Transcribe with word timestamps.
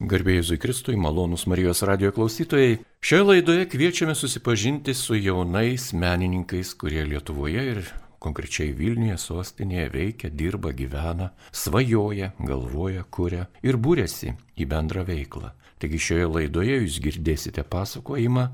Garbėjai 0.00 0.38
Jėzui 0.38 0.56
Kristui, 0.56 0.94
malonus 0.96 1.42
Marijos 1.44 1.82
radio 1.84 2.08
klausytojai. 2.16 2.78
Šioje 3.04 3.24
laidoje 3.26 3.66
kviečiame 3.68 4.14
susipažinti 4.16 4.94
su 4.96 5.12
jaunais 5.12 5.90
menininkais, 5.92 6.70
kurie 6.80 7.02
Lietuvoje 7.04 7.64
ir 7.74 7.80
konkrečiai 8.16 8.72
Vilniuje, 8.78 9.18
sostinėje 9.20 9.90
veikia, 9.92 10.30
dirba, 10.32 10.72
gyvena, 10.72 11.34
svajoja, 11.52 12.30
galvoja, 12.40 13.04
kuria 13.12 13.44
ir 13.60 13.76
būrėsi 13.76 14.32
į 14.56 14.70
bendrą 14.72 15.04
veiklą. 15.04 15.52
Taigi 15.76 16.00
šioje 16.00 16.32
laidoje 16.32 16.80
jūs 16.80 16.96
girdėsite 17.04 17.66
pasakojimą 17.68 18.46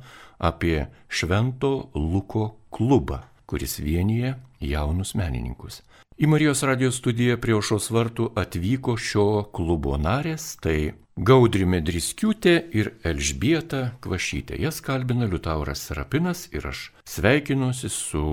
apie 0.50 0.88
Švento 1.06 1.92
Luko 1.94 2.56
klubą, 2.74 3.22
kuris 3.46 3.78
vienyje 3.78 4.34
jaunus 4.60 5.14
menininkus. 5.18 5.82
Į 6.16 6.30
Marijos 6.32 6.62
radio 6.64 6.88
studiją 6.92 7.36
prie 7.40 7.52
aušos 7.56 7.90
vartų 7.92 8.30
atvyko 8.40 8.94
šio 8.96 9.26
klubo 9.52 9.98
narės, 10.00 10.54
tai 10.64 10.94
Gaudri 11.16 11.64
Medriskiūtė 11.68 12.54
ir 12.76 12.90
Elžbieta 13.04 13.96
Kvašytė. 14.04 14.56
Jas 14.60 14.82
kalbina 14.84 15.28
Liutauras 15.28 15.84
Serapinas 15.88 16.46
ir 16.52 16.68
aš 16.68 16.90
sveikinuosi 17.08 17.88
su 17.92 18.24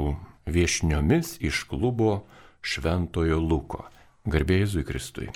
viešniomis 0.47 1.37
iš 1.39 1.63
klubo 1.71 2.25
Šventojo 2.63 3.39
Luko. 3.39 3.85
Garbėjai 4.27 4.83
Kristui. 4.87 5.29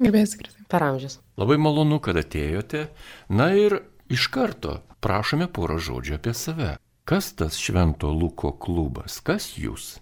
Garbėjai 0.00 0.40
Kristui. 0.40 0.64
Per 0.68 0.84
amžius. 0.84 1.18
Labai 1.40 1.56
malonu, 1.60 2.00
kad 2.00 2.16
atėjote. 2.16 2.86
Na 3.28 3.52
ir 3.52 3.82
iš 4.08 4.28
karto 4.32 4.82
prašome 5.04 5.48
porą 5.52 5.76
žodžių 5.80 6.16
apie 6.16 6.32
save. 6.36 6.74
Kas 7.04 7.34
tas 7.36 7.58
Švento 7.60 8.08
Luko 8.08 8.54
klubas? 8.56 9.20
Kas 9.20 9.52
jūs? 9.60 9.98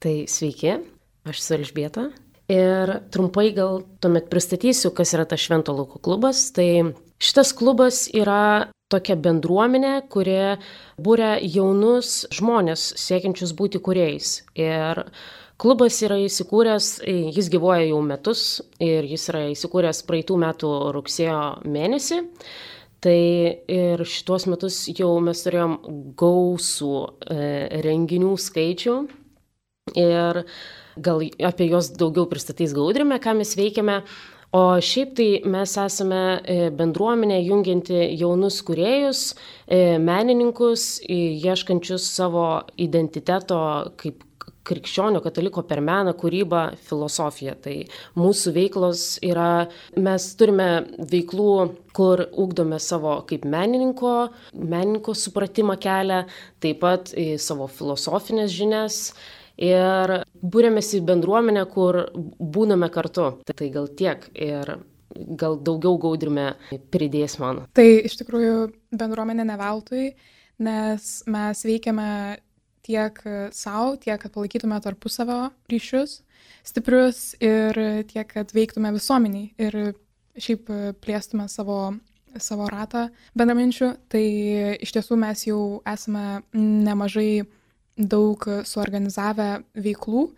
Tai 0.00 0.14
sveiki, 0.30 0.78
aš 1.28 1.42
esu 1.42 1.58
Elžbieta, 1.58 2.06
Ir 2.48 2.88
trumpai 3.12 3.50
gal 3.52 3.82
tuomet 4.00 4.30
pristatysiu, 4.32 4.88
kas 4.96 5.12
yra 5.12 5.26
tas 5.28 5.42
Švento 5.42 5.74
lauko 5.76 6.00
klubas. 6.00 6.46
Tai 6.56 6.94
šitas 7.20 7.52
klubas 7.52 8.06
yra 8.16 8.70
tokia 8.88 9.18
bendruomenė, 9.20 9.98
kuri 10.08 10.56
būrė 10.96 11.34
jaunus 11.44 12.22
žmonės 12.32 12.86
siekiančius 13.02 13.52
būti 13.58 13.82
kuriejais. 13.84 14.30
Ir 14.56 15.02
klubas 15.60 16.00
yra 16.00 16.16
įsikūręs, 16.24 16.88
jis 17.36 17.52
gyvoja 17.52 17.84
jau 17.90 18.00
metus 18.00 18.62
ir 18.80 19.04
jis 19.04 19.28
yra 19.28 19.44
įsikūręs 19.52 20.00
praeitų 20.08 20.40
metų 20.40 20.72
rugsėjo 20.96 21.42
mėnesį. 21.68 22.22
Tai 23.04 23.18
ir 23.70 24.02
šituos 24.10 24.48
metus 24.50 24.80
jau 24.90 25.12
mes 25.22 25.44
turėjom 25.44 25.76
gausų 26.18 26.94
e, 27.30 27.36
renginių 27.84 28.32
skaičių. 28.42 28.96
Ir 29.98 30.40
gal 30.98 31.22
apie 31.46 31.68
juos 31.70 31.92
daugiau 31.94 32.26
pristatys 32.28 32.74
Gaudrime, 32.76 33.20
ką 33.22 33.36
mes 33.38 33.54
veikiame. 33.58 34.00
O 34.56 34.80
šiaip 34.80 35.12
tai 35.14 35.28
mes 35.44 35.74
esame 35.76 36.20
e, 36.40 36.70
bendruomenė 36.74 37.36
jungianti 37.44 37.98
jaunus 38.16 38.62
kuriejus, 38.64 39.34
e, 39.68 39.98
menininkus, 40.00 41.02
ieškančius 41.04 42.06
savo 42.16 42.46
identiteto 42.80 43.60
kaip 44.00 44.24
krikščionių 44.68 45.22
kataliko 45.24 45.64
per 45.68 45.80
meną, 45.84 46.14
kūrybą, 46.18 46.62
filosofiją. 46.88 47.56
Tai 47.64 47.76
mūsų 48.18 48.52
veiklos 48.56 49.06
yra, 49.24 49.68
mes 49.96 50.28
turime 50.38 50.68
veiklų, 51.10 51.54
kur 51.96 52.22
ugdome 52.38 52.78
savo 52.82 53.16
kaip 53.28 53.46
menininko, 53.48 54.14
menininko 54.54 55.16
supratimą 55.18 55.78
kelią, 55.82 56.22
taip 56.62 56.80
pat 56.84 57.12
savo 57.42 57.66
filosofinės 57.72 58.54
žinias 58.54 59.00
ir 59.58 60.20
būrėmės 60.38 60.92
į 60.94 61.02
bendruomenę, 61.08 61.64
kur 61.72 62.04
būname 62.38 62.88
kartu. 62.94 63.32
Tai 63.48 63.70
gal 63.74 63.90
tiek 63.98 64.28
ir 64.38 64.76
gal 65.40 65.58
daugiau 65.64 65.98
gaudrime 66.00 66.52
pridės 66.92 67.38
man. 67.42 67.64
Tai 67.74 67.86
iš 68.06 68.18
tikrųjų 68.20 68.68
bendruomenė 68.98 69.48
ne 69.48 69.56
veltui, 69.58 70.10
nes 70.62 71.08
mes 71.30 71.64
veikiame 71.66 72.10
tiek 72.88 73.20
savo, 73.54 73.94
tiek 74.00 74.20
kad 74.22 74.32
palaikytume 74.34 74.80
tarpusavio 74.82 75.50
ryšius 75.70 76.22
stiprius 76.66 77.34
ir 77.44 77.76
tiek, 78.08 78.26
kad 78.32 78.52
veiktume 78.56 78.92
visuomeniai 78.96 79.52
ir 79.60 79.78
šiaip 80.38 80.70
plėstume 81.02 81.48
savo 81.52 81.80
savo 82.36 82.68
ratą 82.70 83.08
bendraminčių, 83.38 83.92
tai 84.12 84.24
iš 84.84 84.92
tiesų 84.94 85.16
mes 85.20 85.46
jau 85.48 85.60
esame 85.88 86.42
nemažai 86.54 87.46
daug 87.98 88.44
suorganizavę 88.68 89.62
veiklų 89.74 90.28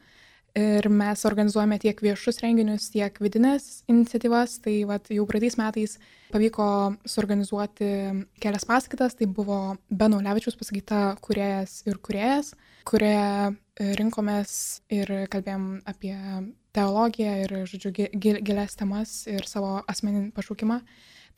ir 0.59 0.89
mes 0.91 1.25
organizuojame 1.29 1.79
tiek 1.83 2.01
viešus 2.03 2.41
renginius, 2.43 2.89
tiek 2.95 3.17
vidinės 3.23 3.83
iniciatyvas. 3.91 4.59
Tai 4.65 4.75
vat, 4.91 5.11
jau 5.13 5.27
praeitais 5.29 5.59
metais 5.61 5.97
pavyko 6.31 6.67
suorganizuoti 7.09 7.91
kelias 8.43 8.67
paskaitas. 8.69 9.17
Tai 9.19 9.29
buvo 9.31 9.61
Beno 9.91 10.21
Levičius 10.25 10.59
pasakyta 10.61 11.17
kuriejas 11.25 11.81
ir 11.87 12.01
kuriejas, 12.03 12.55
kurioje 12.89 13.55
rinkomės 14.01 14.53
ir 14.93 15.13
kalbėjom 15.33 15.69
apie 15.89 16.17
teologiją 16.77 17.33
ir, 17.45 17.55
žodžiu, 17.67 17.95
gilias 18.15 18.77
temas 18.79 19.25
ir 19.31 19.47
savo 19.49 19.81
asmeninį 19.91 20.31
pašaukimą. 20.37 20.81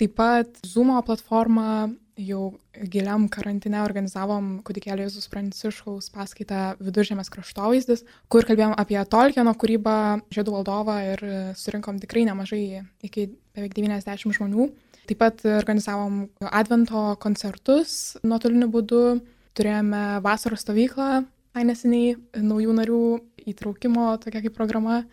Taip 0.03 0.17
pat 0.19 0.57
Zoom 0.67 0.89
platforma 1.07 1.87
jau 2.19 2.57
giliam 2.91 3.29
karantine 3.31 3.79
organizavom 3.85 4.57
kūdikėlio 4.67 5.05
Jėzus 5.07 5.29
Pranciškaus 5.31 6.09
paskaitą 6.11 6.73
Viduržėmės 6.83 7.31
kraštovaizdis, 7.31 8.03
kur 8.27 8.43
kalbėjom 8.49 8.75
apie 8.83 8.99
Tolkieno 9.07 9.55
kūrybą, 9.55 9.95
Žiedų 10.35 10.57
valdovą 10.57 10.97
ir 11.13 11.23
surinkom 11.55 12.03
tikrai 12.03 12.25
nemažai, 12.27 12.83
iki 13.07 13.29
beveik 13.55 13.79
90 13.79 14.35
žmonių. 14.41 14.67
Taip 15.07 15.23
pat 15.23 15.47
organizavom 15.47 16.25
Advento 16.51 17.05
koncertus 17.23 18.17
nuotoliniu 18.27 18.73
būdu, 18.75 19.05
turėjome 19.55 20.19
vasaros 20.27 20.67
stovyklą, 20.67 21.29
neseniai 21.55 22.17
naujų 22.43 22.75
narių 22.83 23.05
įtraukimo 23.55 24.17
tokia 24.19 24.43
kaip 24.49 24.59
programa 24.59 25.05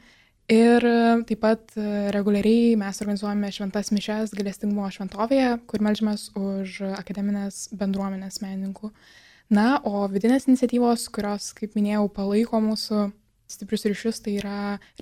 Ir 0.49 0.81
e, 0.81 0.93
taip 1.29 1.43
pat 1.43 1.75
e, 1.77 1.83
reguliariai 2.09 2.73
mes 2.81 2.99
organizuojame 3.03 3.51
šventas 3.53 3.91
mišes 3.93 4.31
galestingumo 4.33 4.87
šventovėje, 4.89 5.51
kur 5.69 5.83
melžiamės 5.85 6.23
už 6.33 6.79
akademinės 6.97 7.67
bendruomenės 7.77 8.41
menininkų. 8.41 8.89
Na, 9.53 9.77
o 9.85 10.07
vidinės 10.09 10.47
iniciatyvos, 10.49 11.03
kurios, 11.13 11.51
kaip 11.57 11.77
minėjau, 11.77 12.07
palaiko 12.15 12.61
mūsų 12.65 13.03
stiprius 13.49 13.85
ryšius, 13.91 14.23
tai 14.25 14.39
yra 14.39 14.55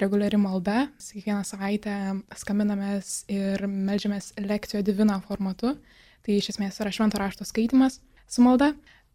reguliari 0.04 0.40
malda. 0.40 0.90
Kiekvieną 1.00 1.48
savaitę 1.48 1.96
skambinamės 2.44 3.24
ir 3.32 3.64
melžiamės 3.72 4.34
lekcijo 4.44 4.84
divina 4.84 5.22
formatu. 5.24 5.78
Tai 6.28 6.36
iš 6.36 6.52
esmės 6.58 6.82
yra 6.84 6.92
švento 6.92 7.24
rašto 7.24 7.48
skaitimas 7.48 8.02
su 8.28 8.44
malda. 8.44 8.74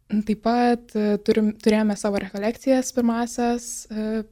Taip 0.09 0.41
pat 0.49 0.97
e, 0.97 1.20
turim, 1.28 1.53
turėjome 1.60 2.00
savo 2.00 2.25
rekolekcijas 2.25 2.97
pirmasias 2.97 3.70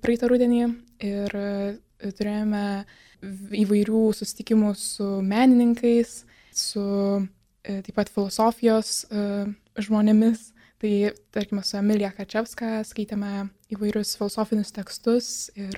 praeitą 0.01 0.33
rudenį 0.33 0.65
ir 1.05 1.41
turėjome 2.03 2.65
įvairių 3.61 4.05
susitikimų 4.17 4.73
su 4.79 5.09
menininkais, 5.25 6.23
su 6.57 6.85
e, 7.21 7.81
taip 7.85 7.93
pat 7.97 8.13
filosofijos 8.13 9.05
e, 9.05 9.27
žmonėmis. 9.81 10.51
Tai, 10.81 10.93
tarkime, 11.35 11.61
su 11.61 11.77
Emilija 11.77 12.09
Kačevska 12.17 12.79
skaitėme 12.89 13.51
įvairius 13.75 14.15
filosofinius 14.17 14.73
tekstus 14.73 15.51
ir, 15.53 15.77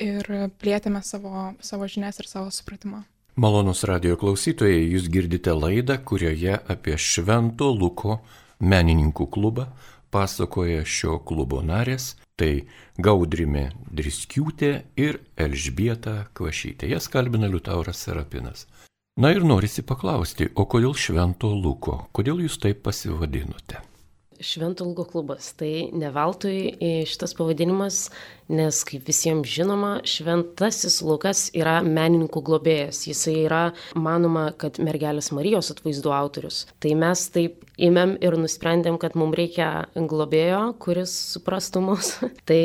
ir 0.00 0.30
plėtėme 0.56 1.02
savo, 1.04 1.50
savo 1.60 1.88
žinias 1.90 2.16
ir 2.22 2.30
savo 2.30 2.48
supratimą. 2.54 3.02
Malonus 3.38 3.84
radio 3.86 4.16
klausytojai, 4.18 4.80
jūs 4.94 5.10
girdite 5.12 5.52
laidą, 5.52 5.98
kurioje 6.00 6.56
apie 6.64 6.96
Švento 6.96 7.68
Luko 7.76 8.22
menininkų 8.58 9.28
klubą 9.36 9.68
pasakoja 10.10 10.84
šio 10.84 11.18
klubo 11.26 11.62
narės 11.64 12.14
Tai 12.38 12.52
Gaudrimi 13.02 13.64
Driskiūtė 13.90 14.70
ir 15.02 15.18
Elžbieta 15.34 16.28
Kvašytė. 16.38 16.86
Jas 16.92 17.10
kalbina 17.10 17.50
Liutauras 17.50 18.04
Serapinas. 18.06 18.68
Na 19.18 19.32
ir 19.34 19.42
norisi 19.42 19.82
paklausti, 19.82 20.46
o 20.54 20.68
kodėl 20.70 20.94
Švento 20.94 21.50
Luko? 21.50 22.04
Kodėl 22.14 22.44
jūs 22.44 22.60
taip 22.62 22.84
pasivadinote? 22.86 23.82
Švento 24.40 24.86
Luko 24.86 25.04
klubas. 25.08 25.52
Tai 25.58 25.70
ne 25.92 26.10
veltui 26.14 27.04
šitas 27.08 27.34
pavadinimas, 27.38 28.08
nes 28.52 28.80
kaip 28.88 29.06
visiems 29.08 29.50
žinoma, 29.50 29.98
Šventasis 30.08 31.00
Lukas 31.04 31.48
yra 31.56 31.78
menininkų 31.84 32.42
globėjas. 32.46 33.04
Jisai 33.10 33.36
yra 33.44 33.62
manoma, 33.98 34.48
kad 34.58 34.80
mergelės 34.82 35.32
Marijos 35.36 35.72
atvaizdų 35.74 36.14
autorius. 36.14 36.64
Tai 36.82 36.94
mes 37.02 37.26
taip 37.34 37.64
įmėm 37.78 38.16
ir 38.24 38.38
nusprendėm, 38.40 38.98
kad 39.02 39.18
mums 39.18 39.38
reikia 39.38 39.70
globėjo, 39.94 40.64
kuris 40.82 41.14
suprastų 41.34 41.84
mus. 41.90 42.16
tai 42.48 42.60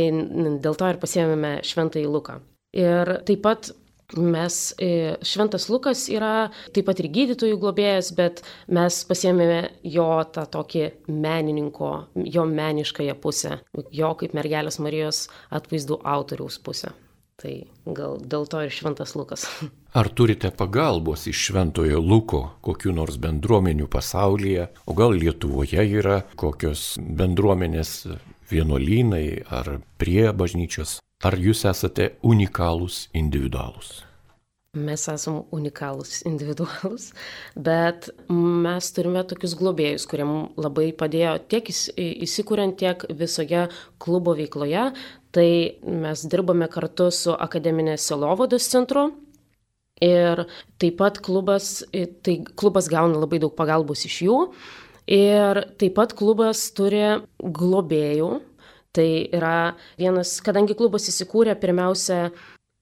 dėl 0.64 0.80
to 0.80 0.90
ir 0.90 1.02
pasiėmėme 1.02 1.60
Šventąjį 1.68 2.10
Luką. 2.10 2.42
Ir 2.74 3.20
taip 3.28 3.44
pat 3.46 3.70
Mes, 4.18 4.74
e, 4.78 5.16
Šventas 5.26 5.70
Lukas 5.70 6.06
yra 6.12 6.52
taip 6.74 6.86
pat 6.90 7.00
ir 7.02 7.10
gydytojų 7.14 7.58
globėjas, 7.62 8.12
bet 8.18 8.44
mes 8.70 9.00
pasiemėme 9.10 9.62
jo 9.96 10.10
tą 10.34 10.46
tokį 10.54 10.84
menininko, 11.10 11.94
jo 12.36 12.46
meniškąją 12.50 13.16
pusę, 13.24 13.58
jo 13.92 14.12
kaip 14.20 14.36
mergelės 14.38 14.78
Marijos 14.84 15.26
atvaizdų 15.50 16.02
autoriaus 16.04 16.60
pusę. 16.62 16.94
Tai 17.42 17.54
gal 17.98 18.20
dėl 18.22 18.46
to 18.48 18.62
ir 18.62 18.72
šventas 18.72 19.16
Lukas. 19.18 19.48
Ar 20.00 20.10
turite 20.10 20.52
pagalbos 20.54 21.26
iš 21.30 21.50
šventojo 21.50 22.00
Luko 22.02 22.44
kokiu 22.66 22.94
nors 22.94 23.18
bendruomenių 23.22 23.90
pasaulyje, 23.92 24.70
o 24.86 24.94
gal 24.98 25.14
Lietuvoje 25.18 25.86
yra 26.00 26.22
kokios 26.40 26.94
bendruomenės 27.02 27.96
vienuolynai 28.54 29.44
ar 29.50 29.80
prie 29.98 30.30
bažnyčios? 30.34 31.00
Ar 31.24 31.38
jūs 31.40 31.62
esate 31.70 32.10
unikalūs 32.28 33.06
individualūs? 33.16 34.02
Mes 34.74 35.04
esame 35.08 35.44
unikalūs, 35.56 36.24
individualūs, 36.28 37.12
bet 37.68 38.10
mes 38.28 38.90
turime 38.92 39.22
tokius 39.30 39.54
globėjus, 39.56 40.08
kurie 40.10 40.26
mums 40.28 40.58
labai 40.60 40.90
padėjo 41.00 41.38
tiek 41.48 41.70
įsikūrent, 41.72 42.76
tiek 42.82 43.06
visoje 43.22 43.68
klubo 44.04 44.34
veikloje. 44.36 44.90
Tai 45.34 45.50
mes 46.04 46.26
dirbame 46.30 46.68
kartu 46.74 47.08
su 47.14 47.32
akademinė 47.32 47.96
Silovados 48.02 48.68
centru. 48.74 49.12
Ir 50.04 50.44
taip 50.82 50.98
pat 51.00 51.22
klubas, 51.24 51.86
tai 52.26 52.42
klubas 52.60 52.90
gauna 52.92 53.22
labai 53.22 53.40
daug 53.46 53.56
pagalbos 53.56 54.04
iš 54.10 54.24
jų. 54.26 54.40
Ir 55.08 55.62
taip 55.80 55.96
pat 56.02 56.18
klubas 56.20 56.66
turi 56.76 57.06
globėjų. 57.40 58.34
Tai 58.94 59.10
yra 59.34 59.74
vienas, 59.98 60.36
kadangi 60.46 60.76
klubas 60.78 61.08
įsikūrė 61.10 61.56
pirmiausia 61.58 62.28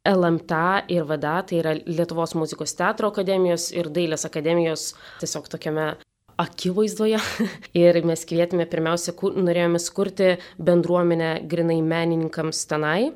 LMTA 0.08 0.90
ir 0.92 1.06
VADA, 1.08 1.36
tai 1.48 1.60
yra 1.62 1.75
Lietuvos 1.78 2.34
muzikos 2.36 2.74
teatro 2.75 3.12
akademijos 3.13 3.69
ir 3.72 3.88
dailės 3.94 4.25
akademijos 4.28 4.90
tiesiog 5.22 5.48
tokiame 5.54 5.94
akivaizdoje. 6.42 7.22
ir 7.86 8.02
mes 8.08 8.28
kvietėme 8.28 8.68
pirmiausia, 8.68 9.16
kur, 9.16 9.38
norėjome 9.40 9.80
skurti 9.80 10.34
bendruomenę 10.60 11.36
grinai 11.48 11.80
menininkams 11.86 12.66
tenai 12.68 13.12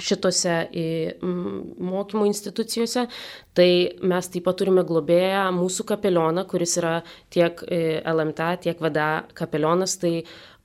šitose 0.00 0.52
mokymo 1.20 2.24
institucijose, 2.24 3.02
tai 3.52 3.68
mes 4.08 4.28
taip 4.32 4.46
pat 4.46 4.56
turime 4.56 4.84
globėją 4.88 5.50
mūsų 5.52 5.84
kapelioną, 5.90 6.46
kuris 6.48 6.78
yra 6.80 6.94
tiek 7.32 7.60
LMT, 7.68 8.46
tiek 8.64 8.80
VADA 8.80 9.08
kapelionas, 9.36 9.98
tai 10.00 10.22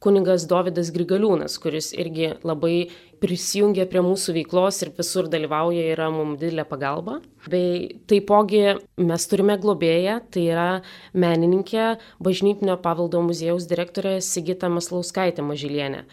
kunigas 0.07 0.48
Davidas 0.48 0.94
Grigaliūnas, 0.95 1.59
kuris 1.59 1.92
irgi 1.92 2.31
labai 2.48 2.88
prisijungia 3.19 3.88
prie 3.89 4.04
mūsų 4.06 4.36
veiklos 4.38 4.80
ir 4.86 4.94
visur 4.95 5.27
dalyvauja, 5.31 5.83
yra 5.92 6.07
mums 6.13 6.39
didelė 6.39 6.63
pagalba. 6.69 7.18
Bei 7.51 8.00
taipogi 8.07 8.63
mes 9.01 9.27
turime 9.27 9.57
globėją, 9.59 10.21
tai 10.31 10.48
yra 10.54 10.69
menininkė 11.18 11.89
bažnytinio 12.24 12.77
paveldo 12.83 13.21
muziejaus 13.25 13.68
direktorė 13.69 14.18
Sigita 14.24 14.71
Maslauskaitė 14.71 15.45
Mažylienė 15.45 16.06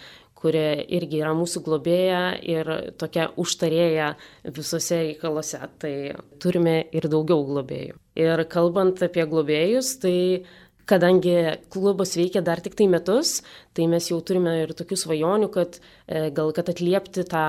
kuri 0.44 0.84
irgi 0.92 1.22
yra 1.22 1.32
mūsų 1.36 1.62
globėja 1.64 2.20
ir 2.44 2.68
tokia 3.00 3.30
užtarėja 3.40 4.10
visose 4.52 4.98
reikaluose. 5.00 5.60
Tai 5.80 5.94
turime 6.42 6.82
ir 6.92 7.08
daugiau 7.08 7.46
globėjų. 7.48 7.96
Ir 8.20 8.44
kalbant 8.52 9.00
apie 9.02 9.24
globėjus, 9.30 9.94
tai 10.04 10.44
kadangi 10.88 11.34
klubas 11.72 12.14
veikia 12.18 12.42
dar 12.44 12.60
tik 12.60 12.76
tai 12.78 12.86
metus, 12.92 13.40
tai 13.76 13.86
mes 13.90 14.08
jau 14.10 14.20
turime 14.24 14.54
ir 14.62 14.74
tokių 14.76 14.98
svajonių, 15.00 15.50
kad 15.54 15.78
e, 15.80 16.28
gal 16.36 16.52
kad 16.56 16.68
atliepti 16.72 17.24
tą 17.28 17.44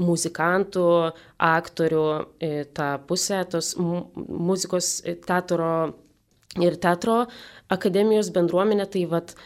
muzikantų, 0.00 0.86
aktorių, 1.48 2.06
e, 2.40 2.52
tą 2.76 2.94
pusę 3.08 3.42
tos 3.52 3.74
muzikos 3.80 4.96
e, 5.04 5.16
teatro 5.20 5.74
ir 6.62 6.78
teatro 6.78 7.24
akademijos 7.74 8.30
bendruomenė, 8.34 8.88
tai 8.90 9.08
vad 9.10 9.36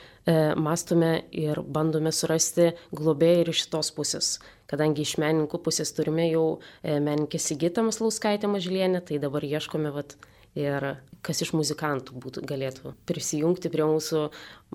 mastome 0.60 1.22
ir 1.32 1.56
bandome 1.64 2.10
surasti 2.12 2.66
globėjų 2.92 3.38
ir 3.40 3.48
iš 3.48 3.62
šitos 3.62 3.88
pusės. 3.96 4.26
Kadangi 4.68 5.04
iš 5.06 5.16
menininkų 5.20 5.60
pusės 5.64 5.94
turime 5.96 6.26
jau 6.28 6.58
menininkę 6.84 7.40
Sigitą 7.40 7.86
Maslauskaitę 7.86 8.50
Mažilienę, 8.52 9.00
tai 9.00 9.20
dabar 9.22 9.46
ieškome 9.46 9.92
vat, 9.94 10.16
ir 10.58 10.88
kas 11.24 11.42
iš 11.44 11.54
muzikantų 11.56 12.18
būtų, 12.22 12.42
galėtų 12.48 12.92
prisijungti 13.08 13.70
prie 13.72 13.86
mūsų 13.88 14.26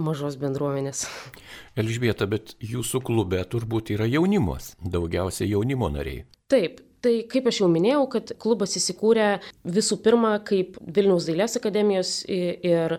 mažos 0.02 0.38
bendruomenės. 0.42 1.06
Elžbieta, 1.80 2.28
bet 2.30 2.56
jūsų 2.64 3.04
klube 3.06 3.44
turbūt 3.50 3.94
yra 3.96 4.10
jaunimas, 4.10 4.74
daugiausiai 4.82 5.52
jaunimo 5.54 5.92
nariai. 5.94 6.26
Taip, 6.52 6.82
Tai 7.04 7.18
kaip 7.28 7.50
aš 7.50 7.58
jau 7.60 7.68
minėjau, 7.68 8.06
kad 8.14 8.30
klubas 8.40 8.78
įsikūrė 8.80 9.26
visų 9.68 9.98
pirma 10.06 10.38
kaip 10.48 10.78
Vilniaus 10.80 11.26
dailės 11.28 11.58
akademijos 11.60 12.14
ir 12.32 12.96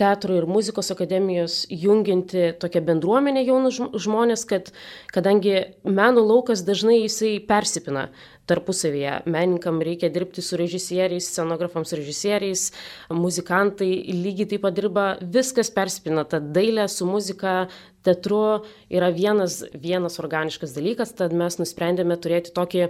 teatro 0.00 0.34
ir 0.38 0.48
muzikos 0.48 0.90
akademijos 0.94 1.62
jungianti 1.70 2.50
tokia 2.62 2.82
bendruomenė 2.84 3.44
jaunus 3.44 3.80
žmonės, 4.06 4.46
kad 4.48 4.72
kadangi 5.14 5.56
meno 5.84 6.24
laukas 6.24 6.64
dažnai 6.66 7.02
jisai 7.02 7.36
persipina 7.48 8.08
tarpusavyje, 8.50 9.20
menininkam 9.30 9.78
reikia 9.84 10.10
dirbti 10.10 10.42
su 10.42 10.58
režisieriais, 10.58 11.28
scenografams 11.30 11.92
režisieriais, 11.94 12.64
muzikantai 13.14 13.90
lygiai 14.10 14.48
taip 14.54 14.64
pat 14.66 14.74
dirba, 14.74 15.06
viskas 15.36 15.70
persipina, 15.74 16.24
ta 16.26 16.40
dailė 16.42 16.88
su 16.90 17.06
muzika, 17.06 17.68
teatru 18.06 18.64
yra 18.90 19.10
vienas, 19.14 19.60
vienas 19.76 20.18
organiškas 20.22 20.74
dalykas, 20.76 21.12
tad 21.16 21.36
mes 21.36 21.60
nusprendėme 21.60 22.16
turėti 22.20 22.54
tokį 22.56 22.88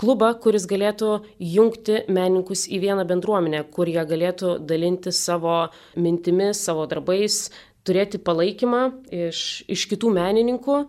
klubą, 0.00 0.32
kuris 0.42 0.66
galėtų 0.70 1.10
jungti 1.38 2.02
menininkus 2.08 2.66
į 2.70 2.80
vieną 2.86 3.04
bendruomenę, 3.08 3.64
kur 3.74 3.90
jie 3.90 4.04
galėtų 4.08 4.56
dalinti 4.68 5.12
savo 5.14 5.66
mintimis, 5.96 6.62
savo 6.66 6.86
darbais, 6.90 7.46
turėti 7.86 8.20
palaikymą 8.22 8.82
iš, 9.28 9.62
iš 9.70 9.86
kitų 9.90 10.12
menininkų. 10.16 10.82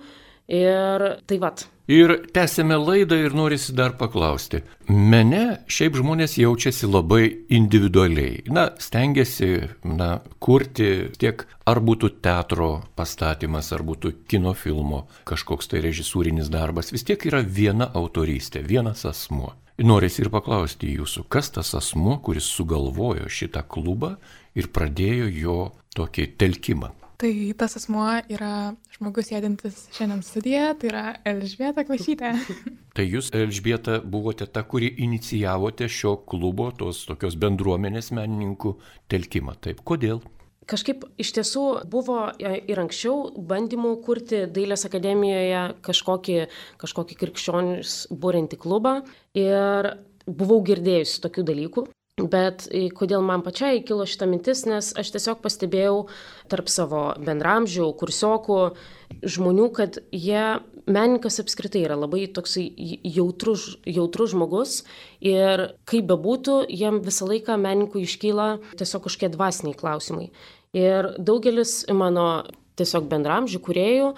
Ir 0.53 1.05
tai 1.29 1.37
vad, 1.39 1.63
Ir 1.91 2.13
tęsėme 2.31 2.77
laidą 2.79 3.17
ir 3.19 3.33
norisi 3.35 3.73
dar 3.75 3.97
paklausti. 3.99 4.61
Mene 4.87 5.65
šiaip 5.67 5.97
žmonės 5.99 6.37
jaučiasi 6.39 6.87
labai 6.87 7.25
individualiai. 7.51 8.45
Na, 8.47 8.69
stengiasi, 8.79 9.49
na, 9.83 10.21
kurti 10.39 11.09
tiek 11.19 11.43
ar 11.67 11.81
būtų 11.83 12.13
teatro 12.23 12.69
pastatymas, 12.95 13.73
ar 13.75 13.83
būtų 13.83 14.13
kino 14.31 14.55
filmo 14.55 15.09
kažkoks 15.27 15.67
tai 15.67 15.83
režisūrinis 15.83 16.47
darbas, 16.53 16.93
vis 16.95 17.03
tiek 17.03 17.19
yra 17.27 17.43
viena 17.43 17.91
autorystė, 17.91 18.63
vienas 18.63 19.03
asmuo. 19.03 19.51
Norisi 19.83 20.23
ir 20.23 20.31
paklausti 20.31 20.95
jūsų, 20.95 21.27
kas 21.27 21.51
tas 21.51 21.75
asmuo, 21.75 22.21
kuris 22.23 22.47
sugalvojo 22.47 23.27
šitą 23.27 23.65
klubą 23.67 24.15
ir 24.55 24.71
pradėjo 24.71 25.31
jo 25.35 25.61
tokį 25.97 26.31
telkimą. 26.39 26.93
Tai 27.21 27.31
tas 27.57 27.77
asmuo 27.77 28.05
yra 28.33 28.73
žmogus 28.95 29.29
sėdintis 29.29 29.87
šiandien 29.95 30.23
studijoje, 30.25 30.75
tai 30.81 30.89
yra 30.89 31.03
Elžbieta 31.29 31.85
Klašytė. 31.87 32.33
Tai 32.97 33.05
jūs, 33.07 33.31
Elžbieta, 33.33 33.99
buvote 34.05 34.45
ta, 34.45 34.61
kuri 34.69 34.91
inicijavote 35.01 35.87
šio 35.89 36.15
klubo, 36.29 36.67
tos 36.77 36.99
tokios 37.09 37.37
bendruomenės 37.41 38.11
menininkų 38.13 38.75
telkimą. 39.09 39.55
Taip, 39.65 39.81
kodėl? 39.87 40.21
Kažkaip 40.69 41.01
iš 41.19 41.33
tiesų 41.35 41.63
buvo 41.91 42.19
ir 42.39 42.79
anksčiau 42.79 43.33
bandymų 43.49 43.95
kurti 44.05 44.43
Dailės 44.53 44.85
akademijoje 44.87 45.63
kažkokį, 45.83 46.37
kažkokį 46.79 47.17
krikščionis 47.19 47.97
būrinti 48.13 48.59
klubą 48.61 48.99
ir 49.35 49.89
buvau 50.27 50.61
girdėjusi 50.63 51.19
tokių 51.25 51.45
dalykų. 51.49 51.85
Bet 52.21 52.67
kodėl 52.93 53.23
man 53.25 53.41
pačiai 53.41 53.79
kilo 53.81 54.05
šita 54.05 54.27
mintis, 54.29 54.67
nes 54.69 54.91
aš 54.93 55.09
tiesiog 55.15 55.39
pastebėjau 55.41 55.95
tarp 56.51 56.67
savo 56.69 57.07
bendramžių, 57.17 57.87
kursiokų, 57.97 58.57
žmonių, 59.25 59.65
kad 59.73 59.97
jie, 60.13 60.59
menininkas 60.85 61.41
apskritai 61.41 61.81
yra 61.87 61.97
labai 61.97 62.27
toksai 62.29 62.67
jautrus, 63.01 63.79
jautrus 63.89 64.35
žmogus 64.35 64.75
ir 65.25 65.71
kaip 65.89 66.05
bebūtų, 66.11 66.59
jiem 66.69 67.01
visą 67.01 67.31
laiką 67.31 67.57
menininkų 67.57 68.05
iškyla 68.05 68.49
tiesiog 68.77 69.07
kažkokie 69.07 69.33
dvasiniai 69.33 69.79
klausimai. 69.81 70.29
Ir 70.77 71.15
daugelis 71.17 71.79
mano 71.89 72.43
tiesiog 72.77 73.09
bendramžių 73.09 73.61
kuriejų 73.65 74.13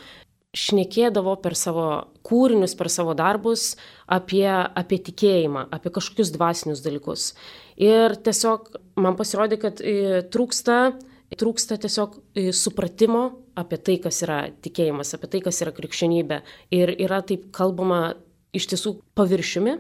šnekėdavo 0.56 1.36
per 1.44 1.56
savo 1.60 1.88
kūrinius, 2.26 2.76
per 2.80 2.90
savo 2.92 3.14
darbus 3.18 3.74
apie, 4.08 4.48
apie 4.50 5.00
tikėjimą, 5.10 5.68
apie 5.76 5.92
kažkokius 5.94 6.32
dvasinius 6.36 6.84
dalykus. 6.86 7.34
Ir 7.82 8.16
tiesiog 8.24 8.72
man 9.04 9.18
pasirodė, 9.20 9.60
kad 9.62 9.82
e, 9.84 10.24
trūksta, 10.32 10.96
trūksta 11.36 11.80
tiesiog 11.84 12.16
e, 12.18 12.48
supratimo 12.56 13.26
apie 13.60 13.80
tai, 13.80 13.98
kas 14.04 14.22
yra 14.26 14.40
tikėjimas, 14.64 15.14
apie 15.16 15.32
tai, 15.34 15.44
kas 15.46 15.62
yra 15.64 15.76
krikščionybė. 15.76 16.42
Ir 16.76 16.96
yra 16.96 17.22
taip 17.28 17.50
kalbama 17.56 18.16
iš 18.56 18.70
tiesų 18.72 18.98
paviršiumi, 19.20 19.76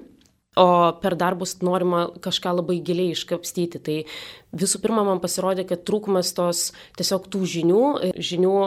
o 0.55 0.93
per 1.01 1.15
darbus 1.19 1.57
norima 1.61 2.05
kažką 2.23 2.55
labai 2.59 2.79
giliai 2.85 3.13
iškapstyti. 3.15 3.81
Tai 3.83 3.97
visų 4.55 4.81
pirma, 4.83 5.03
man 5.07 5.21
pasirodė, 5.23 5.67
kad 5.67 5.83
trūkumas 5.87 6.33
tos 6.37 6.69
tiesiog 6.99 7.27
tų 7.31 7.43
žinių, 7.55 7.81
žinių 8.15 8.57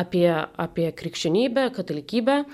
apie, 0.00 0.28
apie 0.66 0.90
krikščionybę, 0.96 1.68
katalikybę. 1.76 2.44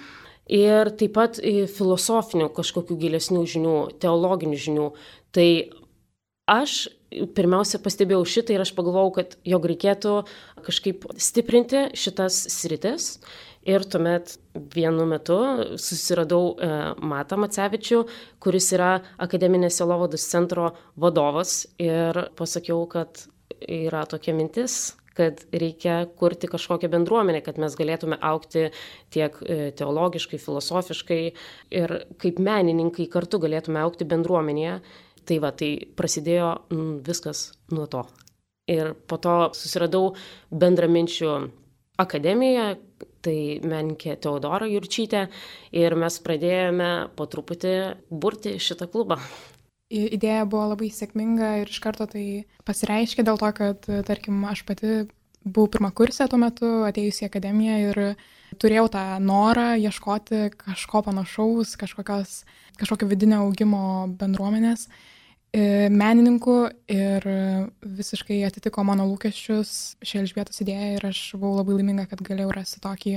Ir 0.50 0.90
taip 0.99 1.12
pat 1.14 1.38
filosofinių 1.70 2.49
kažkokių 2.56 2.97
gilesnių 2.99 3.44
žinių, 3.52 3.76
teologinių 4.02 4.56
žinių. 4.59 4.87
Tai 5.30 5.50
aš 6.50 6.88
pirmiausia 7.37 7.78
pastebėjau 7.82 8.25
šitą 8.26 8.54
ir 8.56 8.64
aš 8.64 8.73
pagalvojau, 8.75 9.12
kad 9.20 9.37
jog 9.47 9.68
reikėtų 9.70 10.16
kažkaip 10.66 11.06
stiprinti 11.23 11.87
šitas 11.99 12.42
sritis. 12.50 13.12
Ir 13.69 13.85
tuomet 13.85 14.38
vienu 14.73 15.05
metu 15.05 15.37
susiradau 15.76 16.55
e, 16.57 16.69
Matą 17.05 17.37
Macevičių, 17.43 17.99
kuris 18.40 18.71
yra 18.73 18.95
Akademinės 19.21 19.76
Selovados 19.83 20.25
centro 20.31 20.71
vadovas 20.97 21.67
ir 21.76 22.17
pasakiau, 22.38 22.87
kad 22.88 23.26
yra 23.69 24.07
tokia 24.09 24.33
mintis, 24.33 24.95
kad 25.12 25.45
reikia 25.52 26.07
kurti 26.17 26.49
kažkokią 26.49 26.88
bendruomenę, 26.88 27.43
kad 27.45 27.61
mes 27.61 27.76
galėtume 27.76 28.17
aukti 28.25 28.71
tiek 29.12 29.37
e, 29.45 29.61
teologiškai, 29.76 30.40
filosofiškai 30.40 31.21
ir 31.83 31.97
kaip 32.23 32.40
menininkai 32.40 33.11
kartu 33.12 33.43
galėtume 33.43 33.83
aukti 33.85 34.09
bendruomenėje. 34.09 34.81
Tai 35.29 35.37
va, 35.45 35.52
tai 35.52 35.75
prasidėjo 36.00 36.50
mm, 36.73 36.93
viskas 37.05 37.50
nuo 37.76 37.85
to. 37.93 38.07
Ir 38.71 38.95
po 39.11 39.19
to 39.21 39.50
susiradau 39.57 40.14
bendraminčių 40.49 41.35
akademiją, 42.00 42.75
tai 43.25 43.61
menkė 43.66 44.16
Teodora 44.21 44.69
Jurčytė 44.71 45.26
ir 45.76 45.97
mes 45.99 46.19
pradėjome 46.25 46.90
po 47.16 47.28
truputį 47.30 47.75
burti 48.11 48.57
šitą 48.62 48.88
klubą. 48.90 49.21
Idėja 49.90 50.45
buvo 50.47 50.69
labai 50.71 50.88
sėkminga 50.95 51.57
ir 51.64 51.71
iš 51.73 51.80
karto 51.83 52.07
tai 52.11 52.45
pasireiškė 52.69 53.25
dėl 53.26 53.40
to, 53.40 53.50
kad, 53.57 53.88
tarkim, 54.07 54.45
aš 54.47 54.62
pati 54.69 55.00
buvau 55.45 55.71
pirmą 55.73 55.90
kursę 55.97 56.28
tuo 56.30 56.38
metu, 56.38 56.69
atėjusi 56.87 57.25
į 57.25 57.28
akademiją 57.30 57.78
ir 57.88 58.00
turėjau 58.61 58.87
tą 58.95 59.04
norą 59.25 59.73
ieškoti 59.80 60.50
kažko 60.61 61.02
panašaus, 61.09 61.75
kažkokios, 61.80 62.42
kažkokio 62.78 63.09
vidinio 63.11 63.45
augimo 63.47 63.83
bendruomenės. 64.21 64.87
E, 65.50 65.88
menininkų 65.90 66.57
ir 66.95 67.25
visiškai 67.83 68.42
atitiko 68.47 68.85
mano 68.87 69.09
lūkesčius 69.09 69.97
ši 69.99 70.21
Elžbietos 70.23 70.62
idėja 70.62 70.92
ir 70.99 71.07
aš 71.09 71.23
buvau 71.35 71.57
labai 71.59 71.80
laiminga, 71.80 72.04
kad 72.11 72.23
galėjau 72.23 72.52
rasti 72.54 72.83
tokį, 72.85 73.16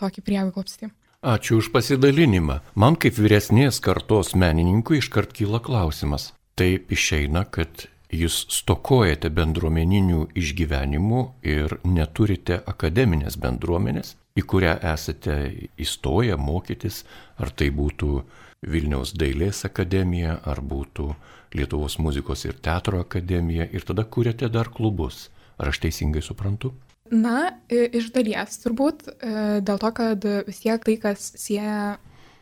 tokį 0.00 0.24
prieglobstį. 0.24 0.88
Ačiū 1.26 1.58
už 1.60 1.68
pasidalinimą. 1.74 2.60
Man 2.78 2.96
kaip 3.00 3.18
vyresnės 3.18 3.82
kartos 3.84 4.32
menininkui 4.38 5.02
iškart 5.02 5.34
kyla 5.36 5.60
klausimas. 5.64 6.30
Taip 6.56 6.92
išeina, 6.92 7.44
kad 7.52 7.88
jūs 8.14 8.46
stokojate 8.56 9.28
bendruomeninių 9.34 10.30
išgyvenimų 10.38 11.22
ir 11.44 11.76
neturite 11.84 12.60
akademinės 12.72 13.36
bendruomenės, 13.42 14.14
į 14.38 14.44
kurią 14.48 14.76
esate 14.94 15.36
įstoję 15.82 16.38
mokytis, 16.40 17.04
ar 17.36 17.52
tai 17.52 17.68
būtų 17.74 18.22
Vilniaus 18.66 19.12
dailės 19.12 19.66
akademija, 19.68 20.38
ar 20.48 20.62
būtų 20.64 21.10
Lietuvos 21.54 21.98
muzikos 22.02 22.44
ir 22.48 22.58
teatro 22.62 23.00
akademija 23.04 23.68
ir 23.72 23.86
tada 23.86 24.04
kūrėte 24.04 24.50
dar 24.52 24.70
klubus. 24.74 25.28
Ar 25.56 25.70
aš 25.70 25.80
teisingai 25.84 26.22
suprantu? 26.24 26.74
Na, 27.10 27.54
iš 27.70 28.10
dalies 28.14 28.58
turbūt, 28.64 29.06
e, 29.06 29.32
dėl 29.64 29.78
to, 29.78 29.90
kad 29.94 30.24
vis 30.46 30.58
tiek 30.64 30.82
tai, 30.84 30.96
kas 31.00 31.30
sieja 31.38 31.96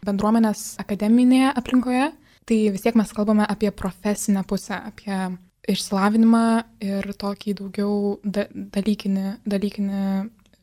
bendruomenės 0.04 0.78
akademinėje 0.80 1.52
aplinkoje, 1.52 2.08
tai 2.48 2.58
vis 2.72 2.84
tiek 2.84 2.96
mes 2.96 3.12
kalbame 3.12 3.44
apie 3.44 3.70
profesinę 3.70 4.44
pusę, 4.48 4.80
apie 4.88 5.18
išsilavinimą 5.68 6.46
ir 6.84 7.12
tokį 7.20 7.54
daugiau 7.60 8.16
da 8.24 8.48
dalykinį, 8.52 9.36
dalykinį, 9.48 10.02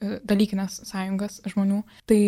e, 0.01 0.17
dalykinės 0.25 0.81
sąjungas 0.89 1.39
žmonių. 1.53 1.81
Tai 2.09 2.21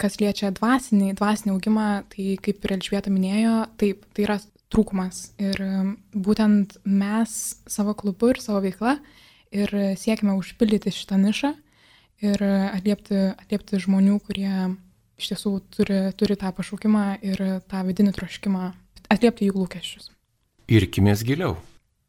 kas 0.00 0.18
liečia 0.20 0.50
dvasinį, 0.54 1.12
dvasinį 1.18 1.52
augimą, 1.54 1.88
tai 2.12 2.34
kaip 2.42 2.64
ir 2.64 2.76
Elžbieta 2.78 3.12
minėjo, 3.12 3.54
taip, 3.80 4.02
tai 4.16 4.26
yra 4.26 4.38
trūkumas. 4.74 5.28
Ir 5.38 5.60
būtent 6.14 6.78
mes 6.84 7.36
savo 7.70 7.94
klubu 7.94 8.32
ir 8.32 8.42
savo 8.42 8.62
veikla 8.64 8.98
ir 9.54 9.70
siekime 10.00 10.34
užpildyti 10.34 10.92
šitą 10.94 11.20
nišą 11.22 11.52
ir 12.24 12.42
atliepti, 12.44 13.20
atliepti 13.38 13.80
žmonių, 13.84 14.18
kurie 14.26 14.50
iš 15.20 15.30
tiesų 15.30 15.54
turi, 15.74 16.00
turi 16.18 16.36
tą 16.40 16.50
pašaukimą 16.56 17.04
ir 17.22 17.42
tą 17.70 17.84
vidinį 17.86 18.14
troškimą, 18.16 18.72
atliepti 19.14 19.48
jų 19.48 19.62
lūkesčius. 19.62 20.10
Irkimės 20.72 21.22
giliau. 21.26 21.58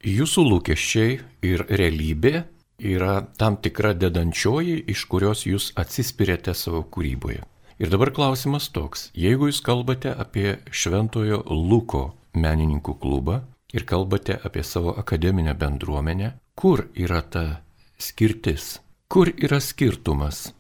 Jūsų 0.06 0.46
lūkesčiai 0.46 1.18
ir 1.46 1.66
realybė 1.70 2.46
yra 2.80 3.22
tam 3.40 3.58
tikra 3.62 3.94
dedančioji, 3.98 4.84
iš 4.92 5.06
kurios 5.10 5.46
jūs 5.48 5.72
atsispirėte 5.80 6.54
savo 6.58 6.84
kūryboje. 6.84 7.44
Ir 7.76 7.92
dabar 7.92 8.14
klausimas 8.16 8.70
toks, 8.72 9.10
jeigu 9.18 9.50
jūs 9.50 9.60
kalbate 9.64 10.14
apie 10.16 10.62
Šventojo 10.72 11.42
Luko 11.52 12.14
menininkų 12.36 12.98
klubą 13.02 13.42
ir 13.74 13.86
kalbate 13.86 14.38
apie 14.44 14.64
savo 14.64 14.96
akademinę 15.00 15.56
bendruomenę, 15.56 16.32
kur 16.56 16.88
yra 16.96 17.22
ta 17.22 17.62
skirtis, 17.98 18.80
kur 19.08 19.32
yra 19.38 19.60
skirtumas, 19.60 20.54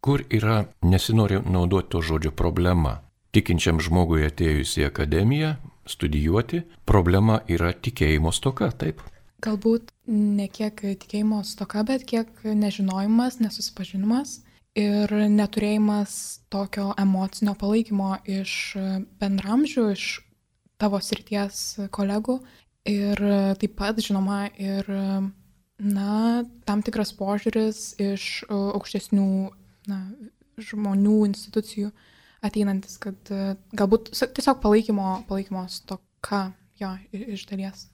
kur 0.00 0.24
yra, 0.30 0.64
nesinori 0.82 1.40
naudoti 1.46 1.90
to 1.90 2.02
žodžio 2.02 2.30
problema. 2.30 3.00
Tikinčiam 3.30 3.78
žmogui 3.78 4.24
atėjus 4.26 4.76
į 4.80 4.88
akademiją, 4.88 5.54
studijuoti, 5.86 6.64
problema 6.86 7.40
yra 7.48 7.72
tikėjimo 7.72 8.32
stoka, 8.34 8.70
taip? 8.70 9.02
Galbūt 9.40 9.92
ne 10.10 10.48
kiek 10.52 10.82
tikėjimo 10.82 11.42
stoka, 11.46 11.84
bet 11.86 12.04
kiek 12.08 12.42
nežinojimas, 12.44 13.38
nesusipažinimas 13.40 14.40
ir 14.78 15.12
neturėjimas 15.30 16.40
tokio 16.52 16.90
emocinio 17.00 17.54
palaikymo 17.58 18.18
iš 18.28 18.52
bendramžių, 19.22 19.86
iš 19.94 20.04
tavo 20.80 21.00
srities 21.04 21.78
kolegų 21.94 22.40
ir 22.88 23.20
taip 23.60 23.76
pat, 23.78 24.00
žinoma, 24.00 24.46
ir 24.56 24.88
na, 25.80 26.44
tam 26.68 26.84
tikras 26.84 27.12
požiūris 27.16 27.82
iš 28.00 28.26
aukštesnių 28.48 29.28
na, 29.90 30.00
žmonių, 30.60 31.18
institucijų 31.30 31.92
ateinantis, 32.44 32.96
kad 33.00 33.32
galbūt 33.76 34.12
tiesiog 34.16 34.60
palaikymo, 34.64 35.20
palaikymo 35.28 35.66
stoka 35.72 36.50
jo 36.80 36.92
iš 37.12 37.46
dalies. 37.50 37.88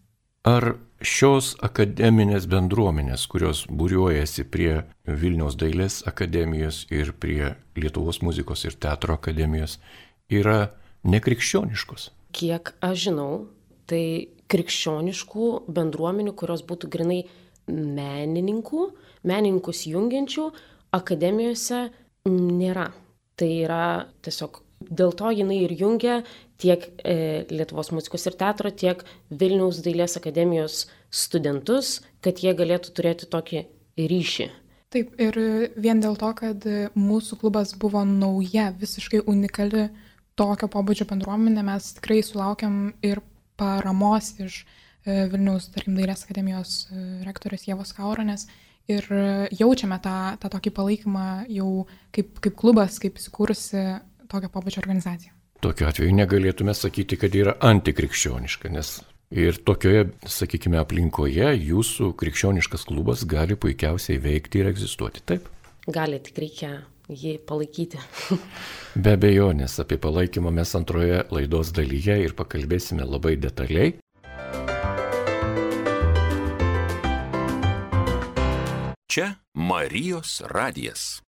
Ar 0.46 0.76
šios 1.02 1.56
akademinės 1.66 2.44
bendruomenės, 2.46 3.24
kurios 3.26 3.64
būriuojasi 3.66 4.44
prie 4.46 4.84
Vilniaus 5.02 5.56
dailės 5.58 6.04
akademijos 6.06 6.84
ir 6.94 7.10
prie 7.18 7.56
Lietuvos 7.74 8.20
muzikos 8.22 8.62
ir 8.68 8.76
teatro 8.78 9.16
akademijos, 9.18 9.80
yra 10.30 10.70
nekrikščioniškos? 11.02 12.12
Kiek 12.36 12.74
aš 12.84 13.08
žinau, 13.08 13.30
tai 13.88 14.28
krikščioniškų 14.52 15.48
bendruomenių, 15.72 16.34
kurios 16.38 16.62
būtų 16.66 16.90
grinai 16.92 17.22
menininkų, 17.66 18.90
menininkus 19.26 19.86
jungiančių, 19.90 20.50
akademijose 20.94 21.88
nėra. 22.30 22.90
Tai 23.36 23.48
yra 23.52 23.86
tiesiog 24.24 24.62
dėl 24.80 25.12
to 25.16 25.32
jinai 25.34 25.58
ir 25.64 25.74
jungia 25.76 26.20
tiek 26.60 26.84
e, 27.04 27.44
Lietuvos 27.50 27.90
muzikos 27.92 28.26
ir 28.28 28.36
teatro, 28.38 28.70
tiek 28.70 29.02
Vilniaus 29.30 29.82
dailės 29.84 30.16
akademijos 30.20 30.86
studentus, 31.10 32.00
kad 32.24 32.40
jie 32.40 32.54
galėtų 32.56 32.94
turėti 32.96 33.28
tokį 33.32 33.66
ryšį. 34.00 34.48
Taip, 34.94 35.12
ir 35.20 35.36
vien 35.76 36.00
dėl 36.00 36.16
to, 36.16 36.30
kad 36.38 36.64
mūsų 36.96 37.40
klubas 37.42 37.74
buvo 37.76 38.04
nauja, 38.06 38.70
visiškai 38.78 39.24
unikali 39.26 39.88
tokio 40.36 40.68
pobūdžio 40.72 41.08
bendruomenė 41.10 41.64
mes 41.66 41.94
tikrai 41.98 42.20
sulaukiam 42.24 42.90
ir 43.04 43.22
paramos 43.60 44.34
iš 44.42 44.62
e, 44.62 45.24
Vilniaus, 45.32 45.70
tarkim, 45.74 45.96
Dailės 45.98 46.26
akademijos 46.26 46.76
e, 46.90 47.02
rektorės 47.26 47.66
Jėvos 47.68 47.94
Kauronės 47.96 48.46
ir 48.92 49.06
e, 49.10 49.48
jaučiame 49.56 49.98
tą, 50.04 50.36
tą 50.42 50.52
tokį 50.52 50.74
palaikymą 50.76 51.26
jau 51.52 51.70
kaip, 52.14 52.36
kaip 52.44 52.58
klubas, 52.60 53.00
kaip 53.02 53.18
įsikūrusi 53.20 53.82
tokio 54.30 54.52
pobūdžio 54.52 54.82
organizacija. 54.84 55.32
Tokiu 55.64 55.88
atveju 55.88 56.12
negalėtume 56.14 56.74
sakyti, 56.76 57.16
kad 57.18 57.34
yra 57.34 57.56
antikrikščioniška, 57.64 58.70
nes 58.74 58.98
ir 59.34 59.56
tokioje, 59.66 60.10
sakykime, 60.30 60.76
aplinkoje 60.78 61.48
jūsų 61.56 62.12
krikščioniškas 62.20 62.84
klubas 62.90 63.24
gali 63.26 63.56
puikiausiai 63.58 64.20
veikti 64.22 64.60
ir 64.60 64.70
egzistuoti. 64.70 65.24
Taip? 65.26 65.48
Gali, 65.86 66.20
tik 66.22 66.38
reikia 66.42 66.74
jį 67.08 67.36
palaikyti. 67.46 68.00
Be 69.02 69.14
abejonės 69.16 69.78
apie 69.82 69.98
palaikymą 70.02 70.52
mes 70.54 70.75
antroje 70.78 71.22
laidos 71.30 71.72
dalyje 71.76 72.18
ir 72.25 72.34
pakalbėsime 72.38 73.06
labai 73.06 73.36
detaliai. 73.40 73.94
Čia 79.06 79.30
Marijos 79.54 80.42
radijas. 80.52 81.22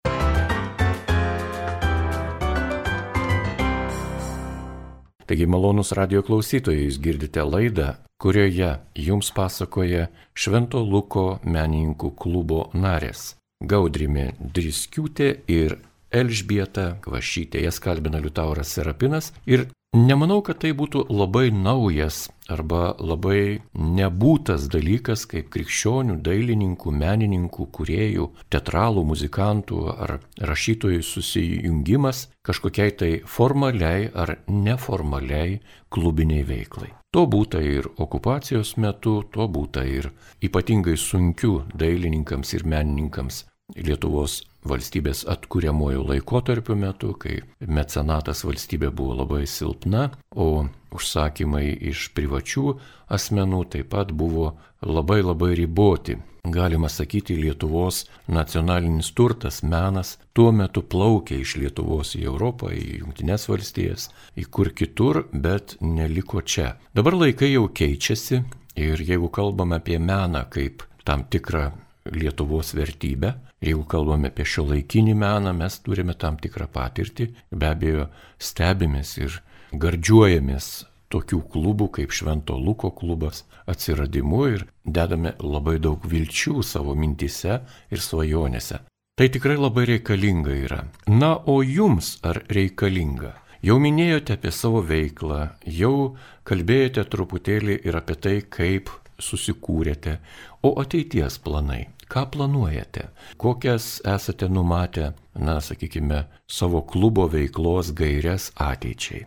Taigi 5.27 5.43
malonus 5.47 5.91
radio 5.91 6.21
klausytojai, 6.23 6.85
jūs 6.87 7.01
girdite 7.03 7.43
laidą, 7.43 7.97
kurioje 8.19 8.77
jums 8.95 9.33
pasakoja 9.35 10.07
Švento 10.31 10.79
Luko 10.83 11.41
menininkų 11.43 12.13
klubo 12.15 12.69
narės 12.71 13.33
Gaudrimė 13.61 14.31
Driskiūtė 14.39 15.31
ir 15.49 15.79
Elžbieta 16.13 16.97
Kvašytė. 17.03 17.63
Jas 17.65 17.81
kalbina 17.83 18.21
Liutauras 18.23 18.71
Serapinas 18.75 19.33
ir 19.45 19.67
Nemanau, 19.95 20.41
kad 20.43 20.59
tai 20.59 20.73
būtų 20.75 21.05
labai 21.07 21.47
naujas 21.49 22.27
arba 22.51 22.91
labai 22.99 23.61
nebūtas 23.73 24.67
dalykas, 24.67 25.23
kaip 25.31 25.47
krikščionių, 25.53 26.17
dailininkų, 26.27 26.91
menininkų, 26.91 27.69
kuriejų, 27.71 28.27
teatralų, 28.51 29.05
muzikantų 29.07 29.79
ar 29.95 30.17
rašytojų 30.51 31.01
susijungimas 31.07 32.27
kažkokiai 32.43 32.97
tai 32.99 33.11
formaliai 33.23 34.11
ar 34.11 34.37
neformaliai 34.51 35.61
klubiniai 35.89 36.43
veiklai. 36.43 36.96
To 37.15 37.23
būta 37.25 37.61
ir 37.63 37.87
okupacijos 38.03 38.75
metu, 38.83 39.21
to 39.31 39.47
būta 39.47 39.85
ir 39.87 40.11
ypatingai 40.43 40.97
sunkių 40.99 41.53
dailininkams 41.73 42.53
ir 42.57 42.67
menininkams 42.67 43.45
Lietuvos 43.75 44.41
valstybės 44.63 45.25
atkuriamojų 45.27 46.03
laikotarpių 46.07 46.75
metu, 46.79 47.09
kai 47.19 47.41
mecenatas 47.59 48.45
valstybė 48.47 48.93
buvo 48.95 49.17
labai 49.21 49.41
silpna, 49.47 50.05
o 50.31 50.67
užsakymai 50.95 51.65
iš 51.91 52.09
privačių 52.15 52.77
asmenų 53.17 53.61
taip 53.75 53.91
pat 53.91 54.13
buvo 54.15 54.53
labai 54.81 55.19
labai 55.23 55.51
riboti. 55.59 56.15
Galima 56.47 56.89
sakyti, 56.89 57.35
Lietuvos 57.35 58.05
nacionalinis 58.27 59.11
turtas, 59.11 59.63
menas 59.63 60.13
tuo 60.33 60.51
metu 60.55 60.83
plaukė 60.83 61.41
iš 61.43 61.57
Lietuvos 61.59 62.13
į 62.15 62.23
Europą, 62.29 62.69
į 62.71 63.01
Junktinės 63.01 63.47
valstijas, 63.49 64.07
į 64.37 64.45
kur 64.51 64.71
kitur, 64.71 65.25
bet 65.33 65.75
neliko 65.81 66.41
čia. 66.41 66.77
Dabar 66.95 67.17
laikai 67.17 67.51
jau 67.51 67.65
keičiasi 67.67 68.43
ir 68.79 69.03
jeigu 69.03 69.27
kalbame 69.33 69.81
apie 69.81 69.99
meną 69.99 70.45
kaip 70.53 70.85
tam 71.03 71.25
tikrą 71.27 71.71
Lietuvos 72.07 72.71
vertybę, 72.77 73.33
Jeigu 73.57 73.87
kalbame 73.89 74.29
apie 74.29 74.45
šio 74.45 74.67
laikinį 74.69 75.15
meną, 75.17 75.49
mes 75.57 75.79
turime 75.81 76.13
tam 76.13 76.35
tikrą 76.37 76.67
patirtį, 76.69 77.31
be 77.49 77.71
abejo 77.71 78.03
stebimės 78.37 79.15
ir 79.17 79.39
gardžiuojamės 79.73 80.67
tokių 81.13 81.41
klubų 81.53 81.87
kaip 81.99 82.13
Švento 82.15 82.57
Luko 82.59 82.91
klubas 82.91 83.43
atsiradimu 83.69 84.43
ir 84.51 84.67
dedame 84.83 85.33
labai 85.39 85.77
daug 85.79 86.03
vilčių 86.03 86.61
savo 86.63 86.95
mintise 86.95 87.61
ir 87.91 88.03
svajonėse. 88.03 88.83
Tai 89.17 89.27
tikrai 89.33 89.57
labai 89.57 89.87
reikalinga 89.89 90.53
yra. 90.67 90.83
Na, 91.09 91.33
o 91.37 91.63
jums 91.65 92.17
ar 92.21 92.43
reikalinga? 92.53 93.33
Jau 93.65 93.79
minėjote 93.81 94.35
apie 94.37 94.51
savo 94.53 94.83
veiklą, 94.85 95.39
jau 95.65 96.15
kalbėjote 96.45 97.03
truputėlį 97.09 97.79
ir 97.89 97.97
apie 97.97 98.15
tai, 98.21 98.35
kaip 98.45 98.91
susikūrėte, 99.17 100.19
o 100.61 100.75
ateities 100.81 101.39
planai. 101.41 101.87
Ką 102.07 102.27
planuojate? 102.31 103.09
Kokias 103.41 103.97
esate 104.07 104.47
numatę, 104.47 105.09
na, 105.35 105.57
sakykime, 105.59 106.27
savo 106.47 106.83
klubo 106.85 107.25
veiklos 107.27 107.89
gairias 107.97 108.51
ateičiai? 108.55 109.25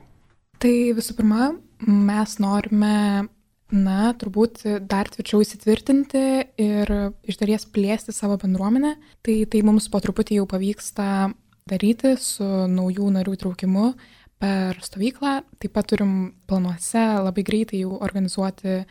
Tai 0.62 0.72
visų 0.96 1.18
pirma, 1.18 1.50
mes 1.86 2.36
norime, 2.42 3.28
na, 3.70 3.98
turbūt 4.18 4.64
dar 4.90 5.08
tvirčiau 5.12 5.44
įsitvirtinti 5.44 6.22
ir 6.60 6.90
iš 7.22 7.38
dalies 7.40 7.66
plėsti 7.70 8.14
savo 8.14 8.38
bendruomenę. 8.40 8.96
Tai, 9.24 9.36
tai 9.50 9.62
mums 9.66 9.88
po 9.92 10.00
truputį 10.02 10.40
jau 10.40 10.48
pavyksta 10.50 11.30
daryti 11.70 12.16
su 12.18 12.46
naujų 12.70 13.12
narių 13.14 13.36
traukimu 13.40 13.92
per 14.40 14.80
stovyklą. 14.82 15.40
Taip 15.60 15.74
pat 15.76 15.90
turim 15.92 16.14
planuose 16.50 17.02
labai 17.22 17.44
greitai 17.46 17.84
jau 17.84 17.98
organizuoti 18.00 18.82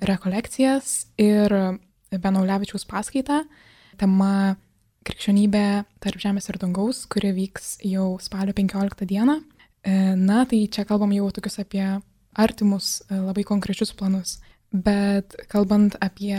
rekolekcijas 0.00 1.10
ir 1.20 1.52
Benaulevičiaus 2.10 2.86
paskaitą, 2.90 3.44
tema 4.00 4.56
Krikščionybė 5.06 5.64
tarp 6.02 6.20
žemės 6.20 6.50
ir 6.50 6.58
dangaus, 6.60 7.04
kuri 7.08 7.30
vyks 7.36 7.78
jau 7.88 8.18
spalio 8.20 8.52
15 8.56 9.06
dieną. 9.08 9.38
E, 9.80 9.92
na, 10.18 10.42
tai 10.44 10.66
čia 10.68 10.84
kalbam 10.88 11.14
jau 11.14 11.30
tokius 11.32 11.60
apie 11.62 11.84
artimus, 12.38 13.00
e, 13.08 13.18
labai 13.18 13.44
konkrečius 13.46 13.92
planus. 13.96 14.38
Bet 14.70 15.34
kalbant 15.50 15.96
apie 16.02 16.38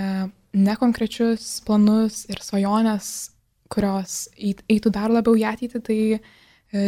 nekonkrečius 0.55 1.61
planus 1.67 2.25
ir 2.31 2.39
svajonės, 2.43 3.31
kurios 3.71 4.27
eitų 4.37 4.91
dar 4.91 5.11
labiau 5.11 5.35
į 5.39 5.47
ateitį, 5.51 5.81
tai 5.83 5.99
e, 6.15 6.21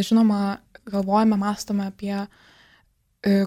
žinoma, 0.04 0.60
galvojame, 0.88 1.40
mastome 1.40 1.88
apie 1.88 2.26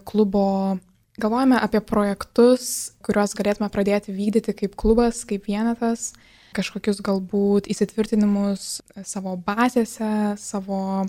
klubo 0.08 0.78
Galvojame 1.16 1.56
apie 1.56 1.80
projektus, 1.80 2.92
kuriuos 3.00 3.32
galėtume 3.38 3.70
pradėti 3.72 4.12
vykdyti 4.12 4.52
kaip 4.52 4.74
klubas, 4.76 5.22
kaip 5.24 5.46
vienetas, 5.48 6.10
kažkokius 6.52 7.00
galbūt 7.04 7.70
įsitvirtinimus 7.72 8.82
savo 9.08 9.32
bazėse, 9.40 10.36
savo 10.36 11.06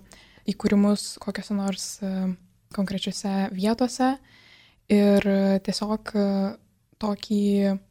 įkūrimus 0.48 1.18
kokiuose 1.20 1.58
nors 1.58 1.90
e, 2.00 2.12
konkrečiose 2.76 3.50
vietose 3.56 4.16
ir 4.92 5.28
tiesiog 5.66 6.14
e, 6.16 6.26
tokį 6.98 7.42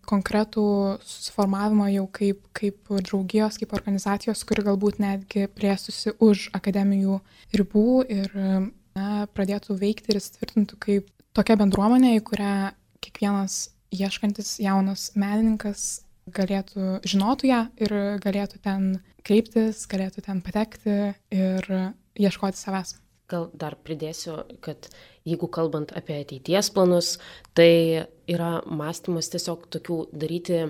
konkretų 0.08 0.66
susiformavimą 1.06 1.90
jau 1.94 2.06
kaip, 2.10 2.40
kaip 2.56 2.90
draugijos, 3.06 3.58
kaip 3.60 3.74
organizacijos, 3.76 4.42
kuri 4.48 4.64
galbūt 4.66 4.98
netgi 5.02 5.46
plėstusi 5.54 6.16
už 6.18 6.48
akademijų 6.58 7.20
ribų 7.54 7.86
ir 8.10 8.34
na, 8.34 9.28
pradėtų 9.30 9.78
veikti 9.78 10.10
ir 10.10 10.18
įsitvirtintų 10.18 10.80
kaip 10.82 11.12
tokia 11.36 11.58
bendruomenė, 11.60 12.16
į 12.18 12.24
kurią 12.26 12.56
kiekvienas 13.04 13.60
ieškantis 13.94 14.56
jaunas 14.64 15.12
menininkas 15.14 15.86
galėtų 16.26 17.00
žinotų 17.06 17.50
ją 17.52 17.62
ir 17.78 17.96
galėtų 18.22 18.62
ten 18.64 18.88
kreiptis, 19.26 19.86
galėtų 19.90 20.26
ten 20.26 20.42
patekti 20.42 20.96
ir 21.34 21.72
ieškoti 22.18 22.58
savęs. 22.58 22.96
Gal 23.30 23.48
dar 23.58 23.74
pridėsiu, 23.82 24.36
kad 24.62 24.88
jeigu 25.26 25.48
kalbant 25.50 25.90
apie 25.98 26.20
ateities 26.22 26.70
planus, 26.70 27.16
tai 27.58 28.06
yra 28.30 28.60
mąstymas 28.66 29.32
tiesiog 29.32 29.66
tokių 29.74 29.96
daryti 30.14 30.60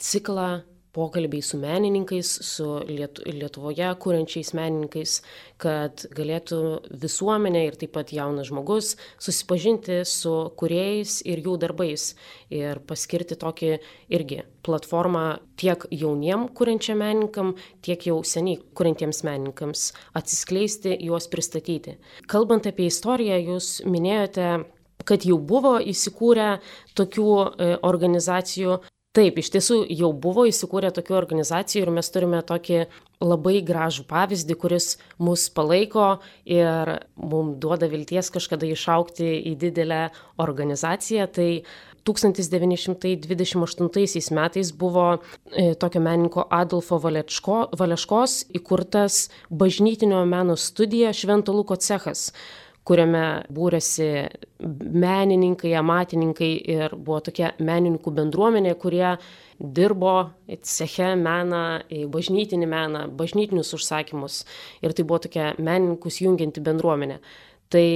ciklą 0.00 0.62
pokalbiai 0.92 1.42
su 1.42 1.58
menininkais, 1.60 2.30
su 2.44 2.66
Lietuvoje 2.88 3.88
kūrenčiais 4.02 4.52
menininkais, 4.56 5.20
kad 5.62 6.04
galėtų 6.12 6.58
visuomenė 7.02 7.64
ir 7.68 7.78
taip 7.80 7.94
pat 7.96 8.12
jaunas 8.12 8.50
žmogus 8.50 8.94
susipažinti 9.22 10.02
su 10.08 10.34
kuriejais 10.60 11.20
ir 11.28 11.40
jų 11.44 11.56
darbais 11.62 12.10
ir 12.52 12.82
paskirti 12.88 13.38
tokį 13.40 13.72
irgi 14.12 14.42
platformą 14.66 15.24
tiek 15.58 15.86
jauniem 15.90 16.48
kūrenčiam 16.52 17.00
menininkam, 17.02 17.54
tiek 17.82 18.06
jau 18.06 18.20
seniai 18.26 18.60
kūrentiems 18.76 19.24
menininkams 19.26 19.88
atsiskleisti, 20.18 20.94
juos 21.08 21.26
pristatyti. 21.32 21.96
Kalbant 22.30 22.68
apie 22.68 22.90
istoriją, 22.92 23.40
jūs 23.52 23.74
minėjote 23.88 24.52
kad 25.08 25.24
jau 25.26 25.38
buvo 25.38 25.76
įsikūrę 25.82 26.48
tokių 26.98 27.28
e, 27.34 27.70
organizacijų, 27.82 28.78
Taip, 29.12 29.36
iš 29.42 29.50
tiesų 29.52 29.74
jau 29.92 30.08
buvo 30.16 30.46
įsikūrę 30.48 30.88
tokių 30.96 31.12
organizacijų 31.18 31.82
ir 31.84 31.90
mes 31.92 32.08
turime 32.08 32.38
tokį 32.48 32.88
labai 33.20 33.60
gražų 33.60 34.08
pavyzdį, 34.08 34.54
kuris 34.56 34.96
mus 35.20 35.52
palaiko 35.52 36.24
ir 36.48 37.04
mums 37.20 37.60
duoda 37.60 37.92
vilties 37.92 38.32
kažkada 38.32 38.64
išaukti 38.72 39.28
į 39.50 39.52
didelę 39.60 40.16
organizaciją. 40.40 41.28
Tai 41.28 41.60
1928 42.08 44.32
metais 44.32 44.72
buvo 44.72 45.20
e, 45.20 45.76
tokio 45.76 46.00
menininko 46.00 46.48
Adolfo 46.48 46.96
Valeško, 47.04 47.76
Valeškos 47.76 48.48
įkurtas 48.56 49.28
bažnytinio 49.52 50.24
meno 50.24 50.56
studija 50.56 51.12
Švento 51.12 51.52
Luko 51.52 51.76
cechas 51.76 52.32
kuriame 52.88 53.24
būrėsi 53.52 54.08
menininkai, 54.62 55.72
amatininkai 55.78 56.50
ir 56.74 56.96
buvo 56.96 57.20
tokia 57.28 57.52
menininkų 57.62 58.12
bendruomenė, 58.16 58.74
kurie 58.80 59.14
dirbo 59.62 60.14
ceche 60.66 61.12
meną, 61.18 61.62
bažnytinį 62.10 62.68
meną, 62.70 63.04
bažnytinius 63.18 63.72
užsakymus. 63.78 64.42
Ir 64.82 64.96
tai 64.96 65.06
buvo 65.06 65.22
tokia 65.28 65.52
menininkus 65.58 66.18
jungianti 66.24 66.64
bendruomenė. 66.64 67.20
Tai 67.72 67.86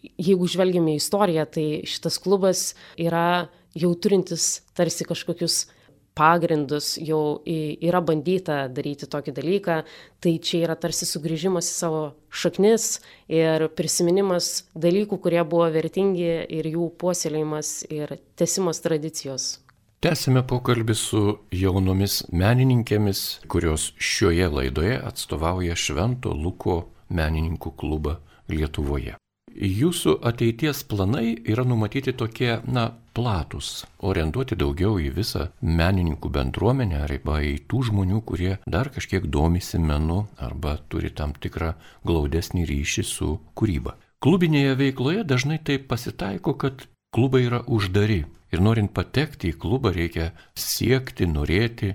jeigu 0.00 0.48
žvelgiame 0.48 0.94
į 0.94 1.00
istoriją, 1.02 1.44
tai 1.50 1.66
šitas 1.88 2.16
klubas 2.22 2.70
yra 2.96 3.50
jau 3.76 3.92
turintis 3.98 4.62
tarsi 4.78 5.04
kažkokius 5.06 5.66
pagrindus, 6.14 6.94
jau 6.98 7.40
yra 7.46 8.00
bandyta 8.04 8.64
daryti 8.68 9.08
tokį 9.10 9.34
dalyką, 9.36 9.78
tai 10.20 10.36
čia 10.42 10.64
yra 10.66 10.76
tarsi 10.80 11.08
sugrįžimas 11.08 11.70
į 11.70 11.74
savo 11.76 12.02
šaknis 12.30 13.00
ir 13.30 13.68
prisiminimas 13.76 14.66
dalykų, 14.74 15.20
kurie 15.22 15.42
buvo 15.44 15.70
vertingi 15.72 16.30
ir 16.48 16.70
jų 16.74 16.90
puoselėjimas 17.00 17.74
ir 17.90 18.18
tesimas 18.36 18.82
tradicijos. 18.84 19.58
Tęsime 20.00 20.40
pokalbį 20.48 20.94
su 20.96 21.22
jaunomis 21.52 22.22
menininkėmis, 22.32 23.42
kurios 23.52 23.90
šioje 24.00 24.46
laidoje 24.48 24.94
atstovauja 24.96 25.76
Švento 25.76 26.32
Luko 26.32 26.86
menininkų 27.12 27.74
klubą 27.76 28.16
Lietuvoje. 28.48 29.18
Jūsų 29.50 30.14
ateities 30.24 30.80
planai 30.88 31.34
yra 31.44 31.66
numatyti 31.68 32.14
tokie, 32.16 32.60
na, 32.64 32.94
platus, 33.20 33.84
orientuoti 34.08 34.56
daugiau 34.56 34.96
į 34.96 35.10
visą 35.12 35.50
menininkų 35.60 36.30
bendruomenę 36.32 37.02
arba 37.04 37.40
į 37.44 37.58
tų 37.68 37.82
žmonių, 37.90 38.20
kurie 38.24 38.52
dar 38.64 38.88
kažkiek 38.94 39.26
domisi 39.28 39.76
menu 39.76 40.22
arba 40.40 40.78
turi 40.88 41.10
tam 41.12 41.34
tikrą 41.36 41.74
glaudesnį 42.08 42.64
ryšį 42.70 43.04
su 43.04 43.34
kūryba. 43.58 43.92
Klubinėje 44.24 44.72
veikloje 44.80 45.24
dažnai 45.28 45.58
taip 45.64 45.84
pasitaiko, 45.90 46.54
kad 46.56 46.86
klubai 47.12 47.42
yra 47.48 47.60
uždari. 47.68 48.22
Ir 48.50 48.62
norint 48.64 48.92
patekti 48.96 49.52
į 49.52 49.58
klubą 49.60 49.92
reikia 49.94 50.30
siekti, 50.56 51.28
norėti. 51.28 51.92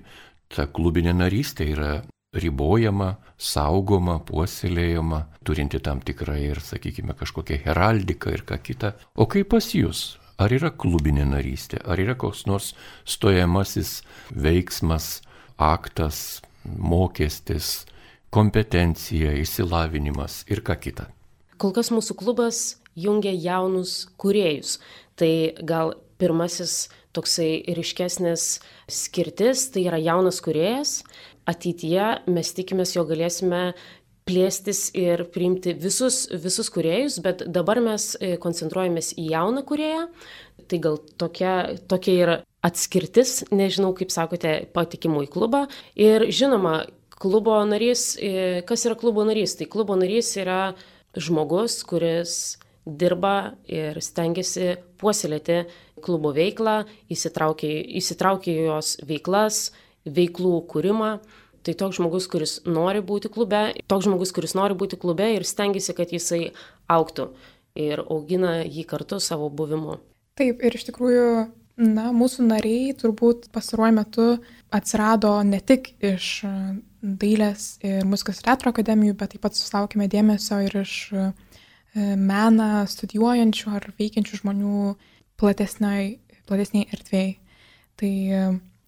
Ta 0.53 0.67
klubinė 0.69 1.15
narystė 1.17 1.67
yra 1.73 1.89
ribojama, 2.37 3.15
saugoma, 3.37 4.19
puoselėjama, 4.27 5.23
turinti 5.47 5.81
tam 5.81 6.03
tikrą 6.05 6.37
ir, 6.51 6.61
sakykime, 6.61 7.17
kažkokią 7.17 7.63
heraldiką 7.65 8.35
ir 8.37 8.45
ką 8.45 8.59
kitą. 8.69 8.93
O 9.17 9.25
kaip 9.31 9.49
pas 9.55 9.71
jūs? 9.73 10.05
Ar 10.35 10.51
yra 10.51 10.71
klubinė 10.71 11.23
narystė, 11.29 11.79
ar 11.87 11.99
yra 12.01 12.15
koks 12.19 12.43
nors 12.49 12.73
stojamasis 13.07 14.01
veiksmas, 14.35 15.21
aktas, 15.55 16.41
mokestis, 16.65 17.85
kompetencija, 18.35 19.31
išsilavinimas 19.39 20.43
ir 20.51 20.59
ką 20.65 20.75
kita? 20.83 21.07
Kol 21.55 21.71
kas 21.71 21.87
mūsų 21.95 22.17
klubas 22.19 22.81
jungia 22.99 23.31
jaunus 23.31 24.09
kuriejus. 24.19 24.79
Tai 25.15 25.55
gal 25.63 25.93
pirmasis 26.19 26.89
toksai 27.15 27.63
ryškesnis 27.77 28.59
skirtis, 28.91 29.69
tai 29.71 29.85
yra 29.87 29.99
jaunas 30.03 30.41
kuriejas. 30.43 30.99
Ateityje 31.47 32.25
mes 32.27 32.51
tikimės, 32.57 32.95
jo 32.97 33.05
galėsime 33.07 33.69
plėstis 34.25 34.89
ir 34.97 35.21
priimti 35.29 35.75
visus, 35.77 36.25
visus 36.41 36.71
kuriejus, 36.73 37.19
bet 37.21 37.43
dabar 37.45 37.77
mes 37.83 38.15
e, 38.17 38.35
koncentruojamės 38.41 39.13
į 39.21 39.27
jauną 39.35 39.61
kurieją. 39.69 40.07
Tai 40.65 40.79
gal 40.81 40.97
tokia, 41.21 41.53
tokia 41.91 42.15
yra 42.23 42.37
atskirtis, 42.65 43.43
nežinau, 43.53 43.93
kaip 43.97 44.09
sakote, 44.13 44.57
patikimų 44.73 45.27
į 45.27 45.31
klubą. 45.35 45.65
Ir 45.93 46.25
žinoma, 46.33 46.87
klubo 47.13 47.59
narys, 47.69 48.15
e, 48.17 48.63
kas 48.65 48.87
yra 48.89 48.97
klubo 48.97 49.27
narys? 49.29 49.53
Tai 49.59 49.69
klubo 49.69 49.97
narys 49.99 50.33
yra 50.41 50.73
žmogus, 51.15 51.83
kuris 51.85 52.57
dirba 52.85 53.55
ir 53.69 54.01
stengiasi 54.01 54.75
puoselėti 55.01 55.63
klubo 56.05 56.33
veiklą, 56.33 56.83
įsitraukia, 57.13 58.49
į 58.49 58.57
jos 58.65 58.97
veiklas, 59.05 59.67
veiklų 60.05 60.59
kūrimą. 60.69 61.15
Tai 61.65 61.73
toks 61.73 61.97
žmogus, 61.97 62.27
kuris 62.29 62.59
nori 62.69 63.01
būti 63.01 63.31
klube, 63.33 63.61
toks 63.89 64.05
žmogus, 64.05 64.33
kuris 64.35 64.53
nori 64.57 64.77
būti 64.77 64.99
klube 65.01 65.31
ir 65.33 65.45
stengiasi, 65.47 65.95
kad 65.97 66.11
jisai 66.13 66.51
auktų 66.91 67.31
ir 67.75 68.03
augina 68.05 68.59
jį 68.61 68.85
kartu 68.87 69.19
savo 69.19 69.49
buvimu. 69.49 69.97
Taip, 70.37 70.61
ir 70.61 70.77
iš 70.77 70.85
tikrųjų, 70.91 71.25
na, 71.81 72.11
mūsų 72.15 72.45
nariai 72.45 72.93
turbūt 72.99 73.49
pastaruoju 73.55 73.97
metu 73.97 74.27
atsirado 74.75 75.39
ne 75.47 75.59
tik 75.63 75.95
iš 76.03 76.43
dailės 77.01 77.75
ir 77.85 78.05
muzikos 78.07 78.43
teatro 78.45 78.71
akademijų, 78.73 79.17
bet 79.17 79.33
taip 79.33 79.43
pat 79.45 79.57
susilaukime 79.57 80.07
dėmesio 80.11 80.61
ir 80.65 80.77
iš 80.83 80.95
meną 81.95 82.85
studijuojančių 82.91 83.73
ar 83.77 83.89
veikiančių 83.99 84.41
žmonių 84.41 84.79
platesniai 85.39 86.17
erdvėjai. 86.47 87.35
Tai 87.95 88.11
e, 88.11 88.39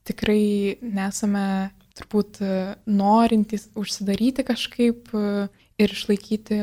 tikrai 0.08 0.78
nesame 0.82 1.72
turbūt 1.98 2.40
e, 2.46 2.54
norintys 2.90 3.68
užsidaryti 3.78 4.46
kažkaip 4.48 5.12
e, 5.18 5.48
ir 5.82 5.94
išlaikyti, 5.94 6.62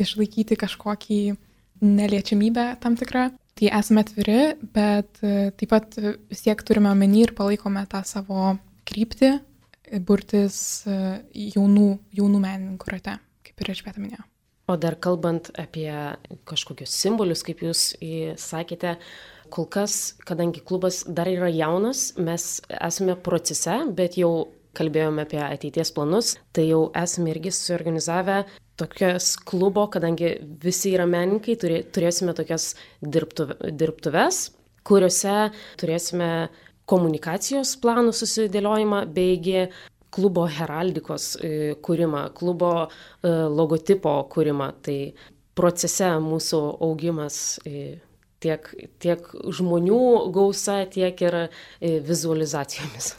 išlaikyti 0.00 0.58
kažkokį 0.60 1.20
neliečiamybę 1.84 2.70
tam 2.82 2.96
tikrą. 2.98 3.28
Tai 3.58 3.70
esame 3.74 4.04
atviri, 4.04 4.54
bet 4.70 5.18
taip 5.18 5.70
pat 5.72 5.96
vis 5.98 6.44
tiek 6.44 6.60
turime 6.62 6.92
omeny 6.92 7.24
ir 7.24 7.32
palaikome 7.34 7.82
tą 7.90 8.04
savo 8.06 8.52
kryptį, 8.86 9.32
burtis 10.06 10.60
jaunų, 10.86 11.88
jaunų 12.14 12.42
menininkų 12.44 12.92
rate, 12.94 13.16
kaip 13.42 13.64
ir 13.64 13.72
Elžbieta 13.74 13.98
minėjo. 13.98 14.22
O 14.70 14.76
dar 14.76 14.94
kalbant 15.00 15.50
apie 15.58 15.90
kažkokius 16.46 16.92
simbolius, 16.92 17.42
kaip 17.42 17.64
jūs 17.64 17.96
sakėte, 18.38 18.98
kol 19.48 19.64
kas, 19.64 20.14
kadangi 20.28 20.60
klubas 20.60 21.02
dar 21.08 21.28
yra 21.30 21.48
jaunas, 21.52 22.12
mes 22.20 22.60
esame 22.68 23.16
procese, 23.16 23.78
bet 23.96 24.18
jau 24.20 24.48
kalbėjome 24.78 25.26
apie 25.26 25.42
ateities 25.42 25.92
planus, 25.96 26.36
tai 26.54 26.68
jau 26.70 26.86
esame 26.96 27.34
irgi 27.34 27.52
suorganizavę 27.54 28.44
tokias 28.78 29.34
klubo, 29.48 29.88
kadangi 29.90 30.36
visi 30.62 30.94
yra 30.94 31.08
menininkai, 31.10 31.58
turėsime 31.94 32.34
tokias 32.38 32.70
dirbtuves, 33.02 34.40
kuriuose 34.86 35.36
turėsime 35.80 36.32
komunikacijos 36.88 37.74
planų 37.82 38.14
susidėliojimą, 38.16 39.04
beigi 39.12 39.66
klubo 40.14 40.46
heraldikos 40.48 41.34
e, 41.36 41.50
kūrimą, 41.84 42.28
klubo 42.38 42.72
e, 42.86 42.88
logotipo 43.28 44.14
kūrimą. 44.32 44.70
Tai 44.84 44.98
procese 45.58 46.10
mūsų 46.24 46.62
augimas 46.86 47.58
e, 47.68 47.98
tiek, 48.40 48.70
tiek 49.02 49.30
žmonių 49.58 50.02
gausa, 50.34 50.80
tiek 50.90 51.24
ir 51.26 51.40
vizualizacijomis. 51.82 53.16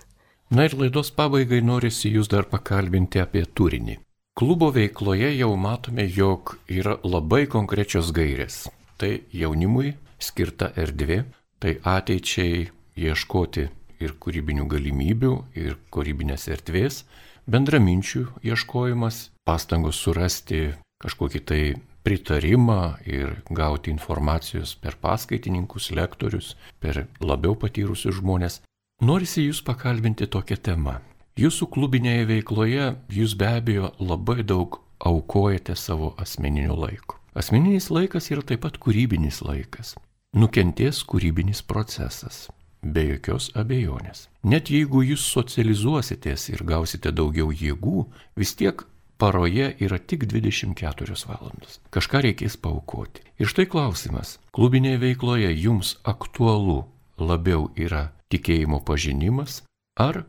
Na 0.49 0.63
ir 0.65 0.73
laidos 0.73 1.11
pabaigai 1.13 1.59
norisi 1.61 2.09
jūs 2.09 2.25
dar 2.31 2.47
pakalbinti 2.49 3.19
apie 3.21 3.43
turinį. 3.45 3.99
Klubo 4.33 4.71
veikloje 4.73 5.27
jau 5.37 5.51
matome, 5.53 6.07
jog 6.09 6.55
yra 6.65 6.95
labai 7.05 7.43
konkrečios 7.45 8.09
gairės. 8.15 8.63
Tai 8.97 9.11
jaunimui 9.29 9.91
skirta 10.17 10.71
erdvė, 10.73 11.19
tai 11.61 11.75
ateičiai 11.85 12.63
ieškoti 12.97 13.67
ir 14.01 14.15
kūrybinių 14.17 14.65
galimybių, 14.71 15.33
ir 15.53 15.77
kūrybinės 15.93 16.47
erdvės, 16.55 17.03
bendraminčių 17.45 18.25
ieškojimas, 18.49 19.27
pastangos 19.45 20.01
surasti 20.01 20.71
kažkokį 21.03 21.43
tai 21.45 21.61
pritarimą 22.01 22.81
ir 23.05 23.37
gauti 23.53 23.93
informacijos 23.93 24.73
per 24.81 24.97
paskaitininkus, 24.97 25.91
lektorius, 25.93 26.55
per 26.81 27.05
labiau 27.21 27.53
patyrusius 27.53 28.17
žmonės. 28.17 28.61
Norisi 28.99 29.45
jūs 29.45 29.61
pakalbinti 29.63 30.25
tokią 30.27 30.57
temą. 30.59 30.97
Jūsų 31.39 31.69
klubinėje 31.71 32.25
veikloje 32.33 32.87
jūs 33.15 33.31
be 33.39 33.47
abejo 33.47 33.93
labai 34.03 34.43
daug 34.43 34.75
aukojate 34.99 35.75
savo 35.79 36.09
asmeniniu 36.19 36.75
laiku. 36.75 37.15
Asmeninis 37.31 37.87
laikas 37.95 38.27
yra 38.33 38.43
taip 38.43 38.65
pat 38.65 38.75
kūrybinis 38.83 39.39
laikas. 39.47 39.93
Nukentės 40.35 40.99
kūrybinis 41.07 41.63
procesas. 41.63 42.49
Be 42.83 43.05
jokios 43.13 43.47
abejonės. 43.55 44.27
Net 44.43 44.67
jeigu 44.67 45.05
jūs 45.13 45.23
socializuositės 45.31 46.49
ir 46.51 46.67
gausite 46.67 47.15
daugiau 47.15 47.55
jėgų, 47.55 48.03
vis 48.35 48.51
tiek 48.59 48.83
paroje 49.15 49.77
yra 49.79 50.03
tik 50.03 50.27
24 50.27 51.15
valandos. 51.31 51.79
Kažką 51.95 52.25
reikės 52.27 52.59
paukoti. 52.59 53.23
Ir 53.39 53.47
štai 53.47 53.69
klausimas. 53.71 54.41
Klubinėje 54.51 55.05
veikloje 55.07 55.55
jums 55.55 55.95
aktualu 56.03 56.81
labiau 57.15 57.71
yra 57.79 58.09
tikėjimo 58.33 58.81
pažinimas 58.85 59.63
ar 59.99 60.23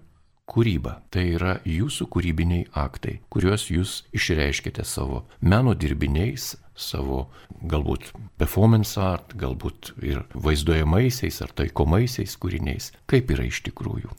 kūryba. 0.51 0.99
Tai 1.13 1.25
yra 1.37 1.59
jūsų 1.69 2.09
kūrybiniai 2.11 2.67
aktai, 2.75 3.21
kuriuos 3.33 3.69
jūs 3.71 4.01
išreiškite 4.17 4.85
savo 4.89 5.25
meno 5.41 5.77
dirbiniais, 5.79 6.57
savo 6.75 7.27
galbūt 7.71 8.11
performance 8.41 8.99
art, 9.01 9.37
galbūt 9.39 9.93
ir 10.03 10.25
vaizduojamaisiais 10.35 11.43
ar 11.45 11.55
taikomaisiais 11.61 12.37
kūriniais. 12.41 12.91
Kaip 13.11 13.31
yra 13.37 13.47
iš 13.47 13.63
tikrųjų? 13.69 14.11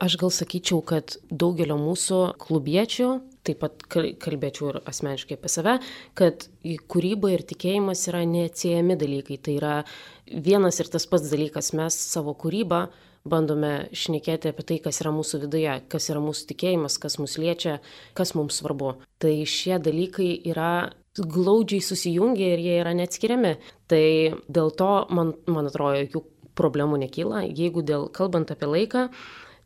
Aš 0.00 0.16
gal 0.16 0.30
sakyčiau, 0.32 0.78
kad 0.80 1.18
daugelio 1.28 1.76
mūsų 1.76 2.20
klubiečių, 2.40 3.08
taip 3.44 3.58
pat 3.60 3.82
kalbėčiau 3.90 4.70
ir 4.70 4.78
asmeniškai 4.88 5.36
apie 5.36 5.50
save, 5.52 5.74
kad 6.16 6.46
kūryba 6.64 7.34
ir 7.34 7.44
tikėjimas 7.44 8.06
yra 8.08 8.22
neatsiejami 8.28 8.96
dalykai. 9.00 9.36
Tai 9.44 9.56
yra 9.58 9.74
vienas 10.24 10.80
ir 10.80 10.88
tas 10.92 11.04
pats 11.08 11.28
dalykas. 11.28 11.74
Mes 11.76 11.98
savo 12.00 12.32
kūrybą 12.32 12.86
bandome 13.28 13.90
šnekėti 13.96 14.50
apie 14.50 14.64
tai, 14.66 14.78
kas 14.84 15.00
yra 15.02 15.12
mūsų 15.14 15.42
viduje, 15.44 15.74
kas 15.92 16.08
yra 16.12 16.22
mūsų 16.24 16.48
tikėjimas, 16.52 16.96
kas 17.02 17.18
mus 17.20 17.36
liečia, 17.40 17.78
kas 18.16 18.34
mums 18.38 18.60
svarbu. 18.60 18.94
Tai 19.20 19.34
šie 19.44 19.78
dalykai 19.82 20.32
yra 20.50 20.92
glaudžiai 21.18 21.82
susijungia 21.84 22.54
ir 22.54 22.62
jie 22.64 22.78
yra 22.80 22.94
neatskiriami. 22.96 23.56
Tai 23.90 24.04
dėl 24.48 24.72
to, 24.78 24.92
man, 25.12 25.34
man 25.50 25.68
atrodo, 25.68 26.00
jokių 26.04 26.24
problemų 26.58 27.00
nekyla. 27.04 27.44
Jeigu 27.48 27.84
dėl 27.86 28.08
kalbant 28.14 28.52
apie 28.52 28.68
laiką, 28.70 29.08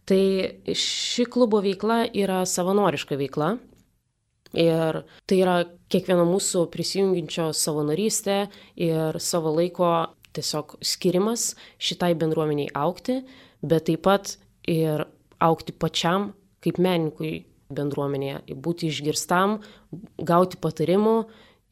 tai 0.09 0.23
ši 0.67 1.29
klubo 1.31 1.63
veikla 1.65 2.05
yra 2.11 2.43
savanoriška 2.49 3.19
veikla. 3.21 3.55
Ir 4.55 5.01
tai 5.27 5.39
yra 5.41 5.57
kiekvieno 5.91 6.27
mūsų 6.29 6.69
prisijungiančio 6.71 7.49
savanorystė 7.59 8.45
ir 8.79 9.19
savo 9.19 9.51
laiko 9.57 9.89
tiesiog 10.35 10.77
skirimas 10.85 11.53
šitai 11.83 12.13
bendruomeniai 12.19 12.73
aukti, 12.75 13.21
bet 13.63 13.89
taip 13.89 14.05
pat 14.07 14.37
ir 14.71 15.07
aukti 15.43 15.75
pačiam 15.77 16.33
kaip 16.65 16.81
menininkui 16.81 17.45
bendruomenėje, 17.75 18.57
būti 18.65 18.89
išgirstam, 18.91 19.59
gauti 20.21 20.61
patarimų 20.61 21.17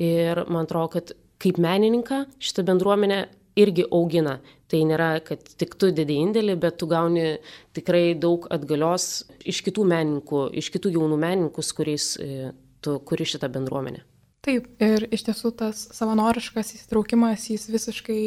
ir 0.02 0.42
man 0.48 0.66
atrodo, 0.66 0.96
kad 0.96 1.14
kaip 1.42 1.58
menininką 1.62 2.24
šitą 2.42 2.64
bendruomenę 2.68 3.24
irgi 3.58 3.84
augina. 3.92 4.38
Tai 4.72 4.80
nėra, 4.88 5.10
kad 5.24 5.42
tik 5.60 5.74
tu 5.76 5.90
didį 5.92 6.14
indėlį, 6.26 6.54
bet 6.60 6.78
tu 6.80 6.88
gauni 6.88 7.36
tikrai 7.76 8.14
daug 8.16 8.46
atgalios 8.52 9.26
iš 9.44 9.60
kitų 9.66 9.84
menininkų, 9.90 10.46
iš 10.62 10.70
kitų 10.72 10.94
jaunų 10.94 11.18
menininkų, 11.20 11.64
kuriais 11.76 12.14
e, 12.16 12.52
tu 12.80 12.96
kuri 13.04 13.26
šitą 13.28 13.50
bendruomenę. 13.52 14.06
Taip, 14.42 14.64
ir 14.82 15.04
iš 15.14 15.26
tiesų 15.28 15.52
tas 15.60 15.84
savanoriškas 15.94 16.72
įsitraukimas, 16.78 17.44
jis 17.52 17.68
visiškai, 17.70 18.22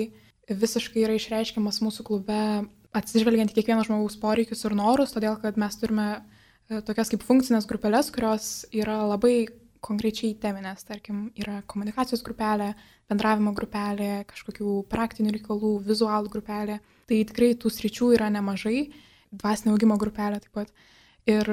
visiškai 0.49 1.03
yra 1.05 1.17
išreiškiamas 1.17 1.81
mūsų 1.83 2.05
klube, 2.07 2.39
atsižvelgiant 2.95 3.51
į 3.51 3.57
kiekvieno 3.57 3.83
žmogaus 3.87 4.17
poreikius 4.21 4.65
ir 4.67 4.75
norus, 4.77 5.13
todėl 5.15 5.37
kad 5.41 5.59
mes 5.59 5.77
turime 5.79 6.07
e, 6.15 6.81
tokias 6.85 7.11
kaip 7.11 7.25
funkcinės 7.25 7.67
grupelės, 7.69 8.11
kurios 8.13 8.65
yra 8.75 9.01
labai 9.09 9.47
konkrečiai 9.85 10.33
teminės, 10.41 10.85
tarkim, 10.87 11.27
yra 11.37 11.59
komunikacijos 11.69 12.23
grupelė, 12.25 12.71
bendravimo 13.09 13.53
grupelė, 13.57 14.23
kažkokių 14.29 14.79
praktinių 14.89 15.35
reikalų, 15.35 15.75
vizualų 15.85 16.31
grupelė. 16.33 16.79
Tai 17.05 17.19
tikrai 17.29 17.51
tų 17.61 17.69
sričių 17.69 18.15
yra 18.15 18.31
nemažai, 18.33 18.87
dvasinio 19.35 19.75
augimo 19.75 19.99
grupelė 20.01 20.41
taip 20.41 20.57
pat. 20.57 20.73
Ir 21.29 21.49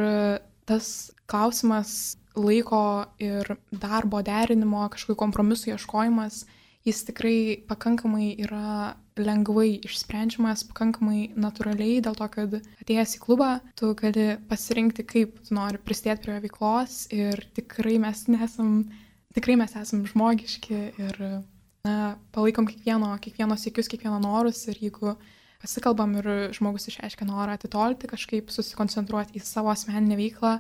tas 0.69 0.87
klausimas 1.29 2.17
laiko 2.37 3.05
ir 3.21 3.57
darbo 3.73 4.23
derinimo, 4.25 4.87
kažkokių 4.93 5.19
kompromisų 5.21 5.75
ieškojimas, 5.75 6.45
jis 6.87 7.05
tikrai 7.07 7.63
pakankamai 7.69 8.33
yra 8.43 8.97
lengvai 9.21 9.77
išsprendžiamas, 9.85 10.65
pakankamai 10.71 11.33
natūraliai, 11.37 12.01
dėl 12.05 12.17
to, 12.17 12.29
kad 12.33 12.57
atėjęs 12.83 13.17
į 13.19 13.21
klubą, 13.23 13.51
tu 13.79 13.93
gali 13.99 14.39
pasirinkti, 14.49 15.05
kaip 15.07 15.37
tu 15.45 15.57
nori 15.57 15.81
prisidėti 15.83 16.25
prie 16.27 16.39
veiklos 16.47 17.05
ir 17.13 17.45
tikrai 17.57 17.99
mes 18.03 18.25
nesam, 18.33 18.73
tikrai 19.37 19.59
mes 19.61 19.77
esam 19.79 20.07
žmogiški 20.09 20.81
ir 21.05 21.21
na, 21.85 22.17
palaikom 22.35 22.67
kiekvieno, 22.71 23.13
kiekvieno 23.23 23.59
sėkius, 23.61 23.91
kiekvieno 23.93 24.19
norus 24.23 24.65
ir 24.73 24.81
jeigu 24.81 25.17
pasikalbam 25.63 26.17
ir 26.19 26.31
žmogus 26.57 26.89
išreiškia 26.91 27.29
norą 27.29 27.55
atitolti, 27.59 28.11
kažkaip 28.11 28.51
susikoncentruoti 28.51 29.39
į 29.39 29.45
savo 29.47 29.71
asmeninę 29.71 30.19
veiklą, 30.19 30.57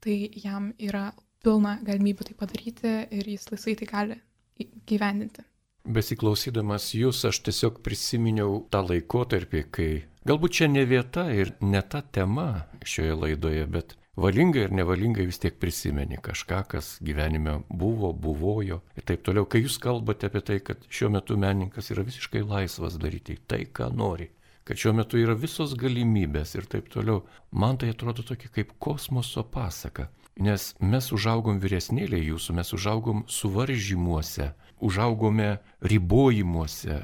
tai 0.00 0.16
jam 0.38 0.70
yra 0.78 1.10
pilna 1.44 1.76
galimybių 1.84 2.30
tai 2.30 2.38
padaryti 2.38 2.94
ir 3.18 3.28
jis 3.34 3.50
laisvai 3.50 3.76
tai 3.78 3.90
gali 3.90 4.18
gyvendinti. 4.88 5.44
Besiklausydamas 5.86 6.90
jūs, 6.96 7.22
aš 7.28 7.40
tiesiog 7.46 7.78
prisiminiau 7.84 8.64
tą 8.72 8.82
laikotarpį, 8.88 9.62
kai 9.70 9.90
galbūt 10.28 10.58
čia 10.58 10.68
ne 10.68 10.84
vieta 10.88 11.28
ir 11.32 11.54
ne 11.60 11.80
ta 11.82 12.02
tema 12.02 12.66
šioje 12.84 13.14
laidoje, 13.22 13.64
bet 13.70 13.94
valingai 14.18 14.66
ir 14.66 14.74
nevalingai 14.74 15.28
vis 15.28 15.38
tiek 15.38 15.56
prisimeni 15.62 16.18
kažką, 16.22 16.64
kas 16.74 16.90
gyvenime 17.04 17.60
buvo, 17.70 18.12
buvojo 18.12 18.80
ir 18.98 19.06
taip 19.06 19.22
toliau. 19.24 19.46
Kai 19.46 19.62
jūs 19.62 19.78
kalbate 19.82 20.28
apie 20.28 20.42
tai, 20.42 20.58
kad 20.64 20.82
šiuo 20.90 21.12
metu 21.14 21.38
menininkas 21.38 21.92
yra 21.94 22.04
visiškai 22.06 22.42
laisvas 22.42 22.98
daryti 23.00 23.38
tai, 23.46 23.62
ką 23.70 23.92
nori, 23.94 24.28
kad 24.68 24.76
šiuo 24.76 24.92
metu 24.98 25.22
yra 25.22 25.38
visos 25.38 25.76
galimybės 25.78 26.56
ir 26.58 26.66
taip 26.68 26.90
toliau, 26.92 27.22
man 27.50 27.78
tai 27.78 27.94
atrodo 27.94 28.26
tokia 28.26 28.50
kaip 28.52 28.74
kosmoso 28.82 29.46
pasaka. 29.46 30.10
Nes 30.38 30.72
mes 30.78 31.06
užaugom 31.10 31.56
vyresnėlė 31.58 32.20
jūsų, 32.22 32.54
mes 32.60 32.68
užaugom 32.76 33.24
suvaržymuose, 33.26 34.52
užaugome 34.84 35.58
ribojimuose, 35.82 37.00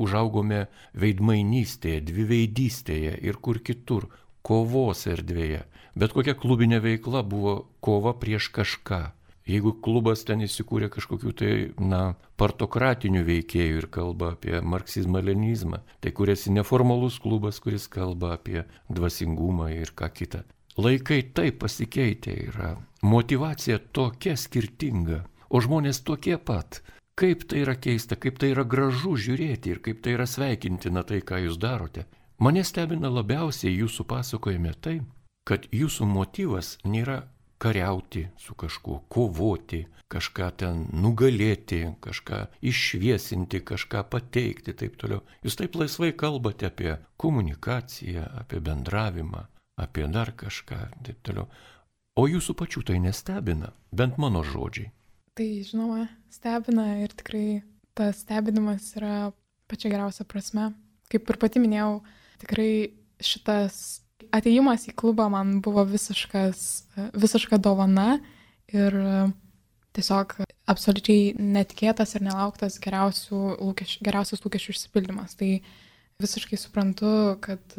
užaugome 0.00 0.66
veidmainystėje, 0.98 2.04
dviveidystėje 2.10 3.16
ir 3.24 3.40
kur 3.40 3.60
kitur, 3.64 4.08
kovos 4.44 5.06
erdvėje. 5.10 5.64
Bet 5.94 6.14
kokia 6.16 6.34
klubinė 6.36 6.80
veikla 6.84 7.22
buvo 7.26 7.58
kova 7.84 8.14
prieš 8.18 8.50
kažką. 8.54 9.02
Jeigu 9.44 9.74
klubas 9.84 10.22
ten 10.24 10.40
įsikūrė 10.40 10.88
kažkokių 10.92 11.30
tai, 11.36 11.52
na, 11.76 12.16
partokratinių 12.40 13.26
veikėjų 13.26 13.82
ir 13.82 13.86
kalba 13.92 14.32
apie 14.32 14.56
marksizmą-lenizmą, 14.64 15.82
tai 16.00 16.12
kuriasi 16.16 16.52
neformalus 16.56 17.18
klubas, 17.20 17.60
kuris 17.60 17.84
kalba 17.92 18.32
apie 18.38 18.62
dvasingumą 18.88 19.68
ir 19.76 19.92
ką 19.92 20.08
kitą. 20.16 20.40
Laikai 20.80 21.20
taip 21.36 21.60
pasikeitė 21.60 22.38
yra, 22.48 22.72
motivacija 23.04 23.76
tokia 23.94 24.32
skirtinga, 24.40 25.20
o 25.52 25.60
žmonės 25.60 26.00
tokie 26.08 26.38
pat. 26.40 26.80
Kaip 27.14 27.44
tai 27.46 27.62
yra 27.62 27.76
keista, 27.78 28.16
kaip 28.18 28.40
tai 28.42 28.50
yra 28.50 28.64
gražu 28.66 29.14
žiūrėti 29.14 29.70
ir 29.70 29.80
kaip 29.84 30.00
tai 30.02 30.16
yra 30.16 30.26
sveikintina 30.26 31.04
tai, 31.06 31.20
ką 31.22 31.44
jūs 31.44 31.60
darote. 31.62 32.08
Mane 32.42 32.64
stebina 32.66 33.06
labiausiai 33.12 33.76
jūsų 33.76 34.06
pasakojime 34.10 34.72
tai, 34.82 34.96
kad 35.46 35.68
jūsų 35.70 36.08
motyvas 36.10 36.78
nėra 36.82 37.20
kariauti 37.62 38.26
su 38.36 38.56
kažkuo, 38.58 39.04
kovoti, 39.08 39.84
kažką 40.10 40.48
ten 40.58 40.82
nugalėti, 40.90 41.80
kažką 42.02 42.40
išviesinti, 42.66 43.62
kažką 43.62 44.02
pateikti, 44.10 44.74
taip 44.74 44.98
toliau. 45.00 45.22
Jūs 45.46 45.58
taip 45.60 45.78
laisvai 45.78 46.10
kalbate 46.18 46.68
apie 46.68 46.96
komunikaciją, 47.16 48.26
apie 48.42 48.58
bendravimą, 48.58 49.46
apie 49.80 50.10
dar 50.10 50.34
kažką, 50.34 50.80
taip 51.06 51.22
toliau. 51.22 51.46
O 52.18 52.26
jūsų 52.30 52.54
pačių 52.58 52.84
tai 52.90 53.00
nestebina, 53.02 53.72
bent 53.90 54.18
mano 54.22 54.44
žodžiai. 54.46 54.92
Tai 55.34 55.46
žinoma, 55.66 56.04
stebina 56.30 56.84
ir 57.02 57.10
tikrai 57.10 57.64
tas 57.98 58.20
stebinimas 58.22 58.92
yra 58.94 59.32
pačia 59.66 59.90
geriausia 59.90 60.22
prasme. 60.30 60.68
Kaip 61.10 61.26
ir 61.26 61.38
pati 61.42 61.58
minėjau, 61.58 62.04
tikrai 62.38 62.94
šitas 63.18 64.04
ateimas 64.34 64.86
į 64.86 64.94
klubą 64.94 65.26
man 65.32 65.56
buvo 65.64 65.82
visiškas, 65.90 66.60
visiška 67.18 67.58
dovana 67.58 68.20
ir 68.70 68.94
tiesiog 69.94 70.36
absoliučiai 70.70 71.34
netikėtas 71.38 72.14
ir 72.14 72.24
nelauktas 72.26 72.78
lūkesčių, 72.78 74.06
geriausias 74.06 74.46
lūkesčių 74.46 74.70
išsipildymas. 74.76 75.34
Tai 75.34 75.50
visiškai 76.22 76.58
suprantu, 76.62 77.10
kad 77.42 77.74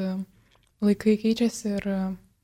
laikai 0.84 1.15
keičiasi 1.24 1.72
ir 1.78 1.89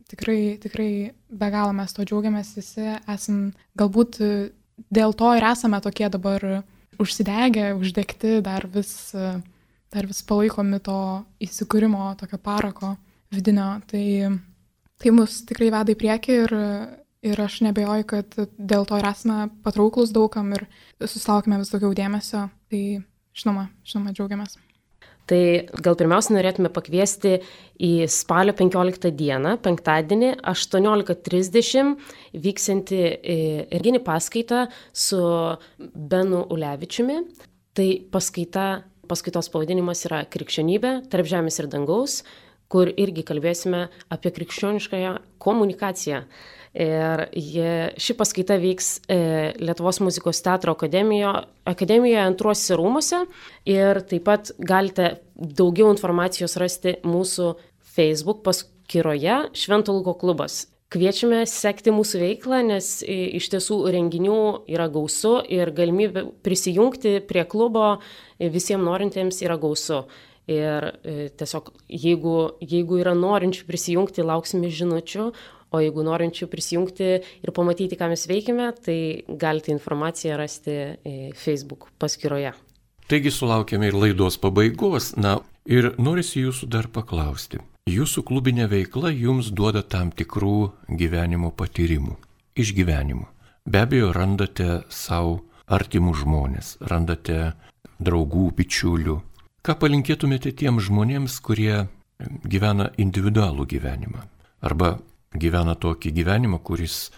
tikrai, 0.08 0.56
tikrai 0.64 0.92
be 1.28 1.52
galo 1.52 1.76
mes 1.76 1.92
to 1.92 2.08
džiaugiamės 2.08 2.56
visi, 2.56 2.88
esam 3.12 3.52
galbūt 3.76 4.24
dėl 4.90 5.14
to 5.18 5.34
ir 5.38 5.46
esame 5.52 5.82
tokie 5.84 6.10
dabar 6.10 6.64
užsidegę, 7.02 7.74
uždegti, 7.78 8.40
dar 8.46 8.68
vis, 8.68 9.12
dar 9.92 10.08
vis 10.08 10.22
palaikomi 10.28 10.80
to 10.84 10.98
įsikūrimo, 11.44 12.14
tokio 12.20 12.40
parako 12.42 12.96
vidinio. 13.34 13.82
Tai, 13.90 14.06
tai 15.02 15.14
mus 15.16 15.42
tikrai 15.50 15.72
veda 15.74 15.94
į 15.94 16.00
priekį 16.00 16.40
ir, 16.46 16.58
ir 17.32 17.46
aš 17.46 17.62
nebejoju, 17.68 18.10
kad 18.14 18.42
dėl 18.58 18.88
to 18.90 19.00
ir 19.02 19.12
esame 19.12 19.50
patrauklus 19.66 20.14
daugam 20.16 20.54
ir 20.58 20.68
susilaukime 21.02 21.62
vis 21.62 21.74
daugiau 21.74 21.96
dėmesio. 21.98 22.48
Tai 22.72 22.84
žinoma, 23.38 23.70
žinoma, 23.88 24.16
džiaugiamės. 24.16 24.60
Tai 25.32 25.44
gal 25.80 25.96
pirmiausia 25.96 26.34
norėtume 26.36 26.68
pakviesti 26.76 27.38
į 27.80 27.92
spalio 28.12 28.52
15 28.58 29.14
dieną, 29.16 29.54
penktadienį, 29.64 30.34
18.30 30.52 31.94
vyksianti 32.44 33.00
erginį 33.72 34.02
paskaitą 34.04 34.66
su 34.92 35.22
Benu 35.80 36.44
Ulevičiumi. 36.52 37.22
Tai 37.72 37.88
paskaita, 38.12 38.66
paskaitos 39.08 39.48
pavadinimas 39.54 40.04
yra 40.10 40.26
Krikščionybė 40.28 40.98
tarp 41.14 41.32
žemės 41.32 41.62
ir 41.64 41.72
dangaus, 41.72 42.20
kur 42.72 42.92
irgi 42.92 43.24
kalbėsime 43.28 43.86
apie 44.12 44.36
krikščioniškąją 44.36 45.16
komunikaciją. 45.44 46.26
Ir 46.72 47.26
jie, 47.36 47.72
ši 48.00 48.14
paskaita 48.16 48.56
vyks 48.62 49.02
e, 49.12 49.18
Lietuvos 49.60 50.00
muzikos 50.00 50.40
teatro 50.40 50.72
akademijoje, 50.72 51.44
akademijoje 51.68 52.22
antruosiuose 52.24 52.78
rūmose 52.80 53.20
ir 53.68 54.00
taip 54.08 54.24
pat 54.30 54.54
galite 54.56 55.18
daugiau 55.36 55.92
informacijos 55.92 56.56
rasti 56.62 56.96
mūsų 57.04 57.50
Facebook 57.92 58.40
paskyroje 58.48 59.52
Švento 59.52 59.98
Luko 59.98 60.16
klubas. 60.16 60.70
Kviečiame 60.92 61.44
sekti 61.48 61.92
mūsų 61.92 62.20
veiklą, 62.20 62.64
nes 62.68 62.98
iš 63.08 63.52
tiesų 63.52 63.78
renginių 63.92 64.40
yra 64.72 64.90
gausu 64.92 65.38
ir 65.48 65.72
galimybė 65.76 66.26
prisijungti 66.44 67.20
prie 67.28 67.46
klubo 67.48 67.98
visiems 68.40 68.88
norintiems 68.88 69.40
yra 69.44 69.60
gausu. 69.60 70.06
Ir 70.52 70.88
e, 71.08 71.30
tiesiog, 71.38 71.70
jeigu, 71.88 72.36
jeigu 72.60 73.00
yra 73.00 73.14
norinčių 73.16 73.68
prisijungti, 73.68 74.24
lauksime 74.26 74.72
žinučių, 74.74 75.30
O 75.72 75.80
jeigu 75.80 76.04
norinčių 76.04 76.50
prisijungti 76.52 77.08
ir 77.24 77.54
pamatyti, 77.56 77.96
ką 77.96 78.10
mes 78.12 78.26
veikime, 78.28 78.68
tai 78.76 79.24
galite 79.40 79.72
informaciją 79.72 80.36
rasti 80.40 80.74
e, 80.74 81.14
Facebook 81.32 81.88
paskyroje. 82.02 82.52
Taigi 83.08 83.32
sulaukėme 83.32 83.88
ir 83.88 83.96
laidos 83.96 84.38
pabaigos. 84.40 85.14
Na 85.16 85.38
ir 85.66 85.94
norisi 86.00 86.44
jūsų 86.44 86.68
dar 86.72 86.90
paklausti. 86.92 87.62
Jūsų 87.90 88.24
klubinė 88.28 88.68
veikla 88.72 89.10
jums 89.16 89.50
duoda 89.56 89.82
tam 89.82 90.12
tikrų 90.12 90.72
gyvenimo 91.00 91.50
patyrimų, 91.56 92.18
išgyvenimų. 92.60 93.26
Be 93.72 93.82
abejo, 93.82 94.12
randate 94.14 94.84
savo 94.90 95.40
artimų 95.72 96.14
žmonės, 96.20 96.76
randate 96.92 97.54
draugų, 98.02 98.50
bičiulių. 98.58 99.18
Ką 99.62 99.78
palinkėtumėte 99.82 100.52
tiems 100.58 100.88
žmonėms, 100.90 101.40
kurie 101.46 101.88
gyvena 102.44 102.90
individualų 103.02 103.68
gyvenimą? 103.72 104.26
Arba 104.62 104.96
gyvena 105.36 105.76
tokį 105.76 106.12
gyvenimą, 106.12 106.60
kuris 106.64 107.12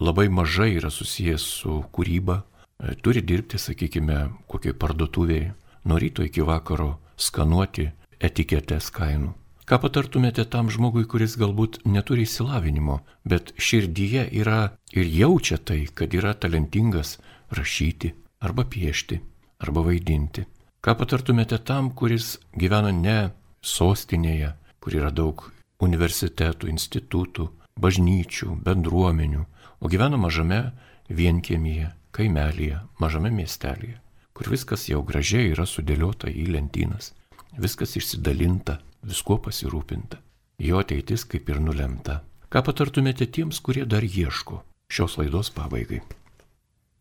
labai 0.00 0.28
mažai 0.28 0.74
yra 0.78 0.90
susijęs 0.90 1.44
su 1.62 1.82
kūryba, 1.92 2.42
e, 2.42 2.94
turi 3.02 3.22
dirbti, 3.22 3.58
sakykime, 3.58 4.30
kokiai 4.50 4.74
parduotuvėje, 4.74 5.52
nuo 5.84 5.98
ryto 5.98 6.24
iki 6.24 6.42
vakaro 6.42 6.98
skanuoti 7.16 7.90
etiketės 8.20 8.90
kainų. 8.92 9.34
Ką 9.70 9.78
patartumėte 9.78 10.44
tam 10.50 10.66
žmogui, 10.66 11.04
kuris 11.06 11.36
galbūt 11.38 11.84
neturi 11.86 12.24
įsilavinimo, 12.26 13.00
bet 13.22 13.52
širdyje 13.54 14.24
yra 14.40 14.72
ir 14.90 15.06
jaučia 15.06 15.60
tai, 15.62 15.84
kad 15.94 16.10
yra 16.10 16.34
talentingas, 16.34 17.18
rašyti, 17.54 18.10
arba 18.42 18.64
piešti, 18.66 19.20
arba 19.62 19.84
vaidinti. 19.86 20.46
Ką 20.82 20.96
patartumėte 20.98 21.60
tam, 21.62 21.92
kuris 21.94 22.40
gyvena 22.56 22.90
ne 22.90 23.30
sostinėje, 23.62 24.56
kur 24.80 24.96
yra 24.96 25.12
daug 25.14 25.44
universitetų, 25.84 26.70
institutų, 26.72 27.46
bažnyčių, 27.78 28.56
bendruomenių, 28.64 29.44
o 29.80 29.88
gyvena 29.88 30.18
mažame 30.20 30.60
vienkiemyje, 31.08 31.90
kaimelėje, 32.14 32.80
mažame 33.00 33.30
miestelėje, 33.34 33.98
kur 34.34 34.50
viskas 34.52 34.88
jau 34.90 35.02
gražiai 35.06 35.52
yra 35.52 35.66
sudėliota 35.66 36.30
į 36.30 36.48
lentynas, 36.54 37.12
viskas 37.58 37.96
išsidalinta, 37.98 38.78
viskuo 39.06 39.38
pasirūpinta, 39.42 40.20
jo 40.58 40.80
ateitis 40.82 41.24
kaip 41.28 41.48
ir 41.50 41.60
nulemta. 41.62 42.20
Ką 42.50 42.64
patartumėte 42.66 43.28
tiems, 43.30 43.60
kurie 43.62 43.84
dar 43.86 44.02
ieško 44.02 44.64
šios 44.90 45.16
laidos 45.20 45.52
pabaigai? 45.54 46.00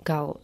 Gal 0.05 0.36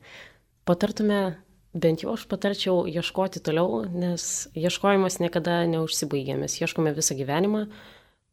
patartume, 0.68 1.38
bent 1.72 2.02
jau 2.02 2.16
aš 2.16 2.26
patarčiau 2.30 2.82
ieškoti 2.90 3.42
toliau, 3.46 3.84
nes 3.86 4.48
ieškojimas 4.58 5.20
niekada 5.22 5.62
neužsibaigia, 5.70 6.36
mes 6.40 6.58
ieškome 6.58 6.92
visą 6.96 7.14
gyvenimą, 7.18 7.68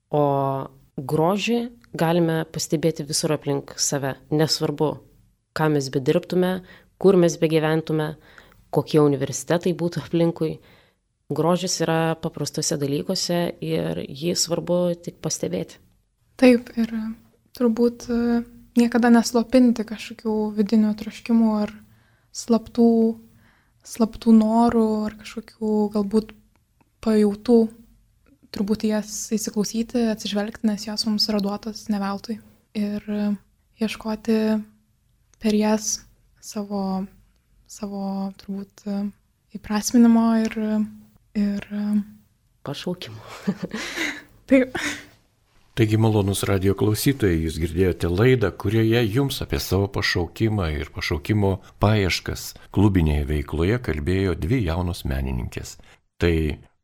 o 0.09 0.23
grožį 0.97 1.59
galime 1.93 2.41
pastebėti 2.51 3.05
visur 3.07 3.33
aplink 3.35 3.75
save, 3.77 4.15
nesvarbu, 4.33 4.97
ką 5.57 5.69
mes 5.73 5.89
bedirbtume, 5.93 6.61
kur 6.97 7.17
mes 7.17 7.37
begyventume, 7.37 8.15
kokie 8.73 8.99
universitetai 9.01 9.73
būtų 9.77 10.03
aplinkui. 10.03 10.57
Grožis 11.27 11.79
yra 11.83 12.15
paprastose 12.21 12.77
dalykuose 12.79 13.39
ir 13.63 13.99
jį 14.07 14.35
svarbu 14.39 14.95
tik 15.03 15.19
pastebėti. 15.23 15.79
Taip, 16.39 16.69
ir 16.77 16.93
turbūt 17.57 18.07
e, 18.13 18.43
niekada 18.79 19.09
neslopinti 19.11 19.83
kažkokių 19.87 20.35
vidinių 20.55 20.93
troškimų 20.99 21.49
ar 21.57 21.73
slaptų, 22.31 22.91
slaptų 23.87 24.35
norų 24.37 24.87
ar 25.09 25.17
kažkokių 25.19 25.73
galbūt 25.97 26.31
pajautų, 27.03 27.59
turbūt 28.55 28.87
jas 28.87 29.11
įsiklausyti, 29.35 30.07
atsižvelgti, 30.13 30.67
nes 30.69 30.87
jos 30.87 31.05
mums 31.07 31.27
yra 31.31 31.41
duotos 31.43 31.87
ne 31.91 32.01
veltui. 32.01 32.39
Ir 32.77 33.03
e, 33.07 33.29
ieškoti 33.81 34.37
per 35.41 35.57
jas 35.57 35.97
savo, 36.43 37.03
savo 37.67 38.03
turbūt 38.41 38.85
e, 38.87 39.01
įprasminimo 39.57 40.27
ir, 40.45 40.57
ir 41.37 41.67
pašaukimo. 42.67 43.19
Taip. 44.49 44.77
Taigi 45.77 45.97
malonus 46.01 46.39
radio 46.49 46.73
klausytojai, 46.73 47.43
jūs 47.43 47.59
girdėjote 47.61 48.09
laidą, 48.09 48.49
kurioje 48.49 49.03
jums 49.13 49.43
apie 49.43 49.59
savo 49.61 49.85
pašaukimą 49.93 50.71
ir 50.73 50.89
pašaukimo 50.95 51.51
paieškas 51.83 52.55
klubinėje 52.73 53.27
veikloje 53.29 53.77
kalbėjo 53.85 54.33
dvi 54.41 54.63
jaunos 54.65 55.03
menininkės. 55.05 55.75
Tai 56.17 56.33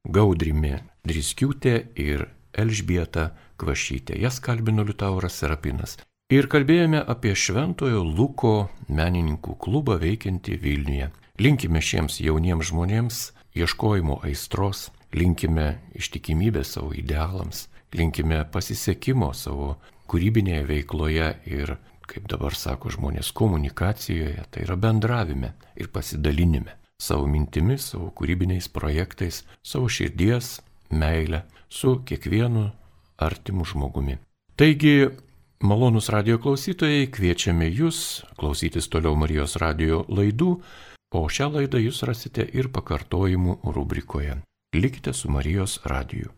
Gaudrimi 0.06 0.76
Driskiūtė 1.08 1.76
ir 2.00 2.28
Elžbieta 2.54 3.32
Kvašytė. 3.60 4.18
Jas 4.22 4.40
kalbino 4.44 4.86
Liutauras 4.88 5.40
Serapinas. 5.42 5.98
Ir 6.32 6.48
kalbėjome 6.50 7.04
apie 7.04 7.36
Šventojo 7.36 8.06
Luko 8.08 8.70
menininkų 8.88 9.58
klubą 9.60 10.00
veikiantį 10.02 10.58
Vilniuje. 10.64 11.12
Linkime 11.44 11.82
šiems 11.82 12.22
jauniems 12.24 12.72
žmonėms 12.72 13.20
ieškojimo 13.58 14.22
aistros, 14.24 14.88
linkime 15.14 15.76
ištikimybės 15.98 16.78
savo 16.78 16.94
idealams 16.96 17.68
linkime 17.98 18.44
pasisekimo 18.52 19.32
savo 19.38 19.78
kūrybinėje 20.10 20.66
veikloje 20.70 21.30
ir, 21.50 21.76
kaip 22.10 22.28
dabar 22.30 22.56
sako 22.58 22.92
žmonės, 22.94 23.32
komunikacijoje, 23.36 24.46
tai 24.52 24.66
yra 24.66 24.78
bendravime 24.78 25.54
ir 25.80 25.90
pasidalinime 25.94 26.78
savo 27.04 27.28
mintimis, 27.28 27.90
savo 27.94 28.12
kūrybiniais 28.16 28.70
projektais, 28.72 29.42
savo 29.66 29.90
širdies 29.92 30.60
meilę 30.94 31.44
su 31.70 32.00
kiekvienu 32.06 32.70
artimu 33.18 33.66
žmogumi. 33.66 34.18
Taigi, 34.56 35.10
malonus 35.60 36.10
radio 36.14 36.38
klausytojai, 36.38 37.08
kviečiame 37.14 37.70
jūs 37.72 38.24
klausytis 38.38 38.90
toliau 38.92 39.16
Marijos 39.18 39.58
radio 39.62 40.04
laidų, 40.10 40.52
o 41.14 41.26
šią 41.30 41.50
laidą 41.58 41.82
jūs 41.82 42.04
rasite 42.06 42.46
ir 42.54 42.70
pakartojimų 42.74 43.60
rubrikoje. 43.76 44.40
Likite 44.76 45.14
su 45.14 45.30
Marijos 45.30 45.80
radiju. 45.86 46.32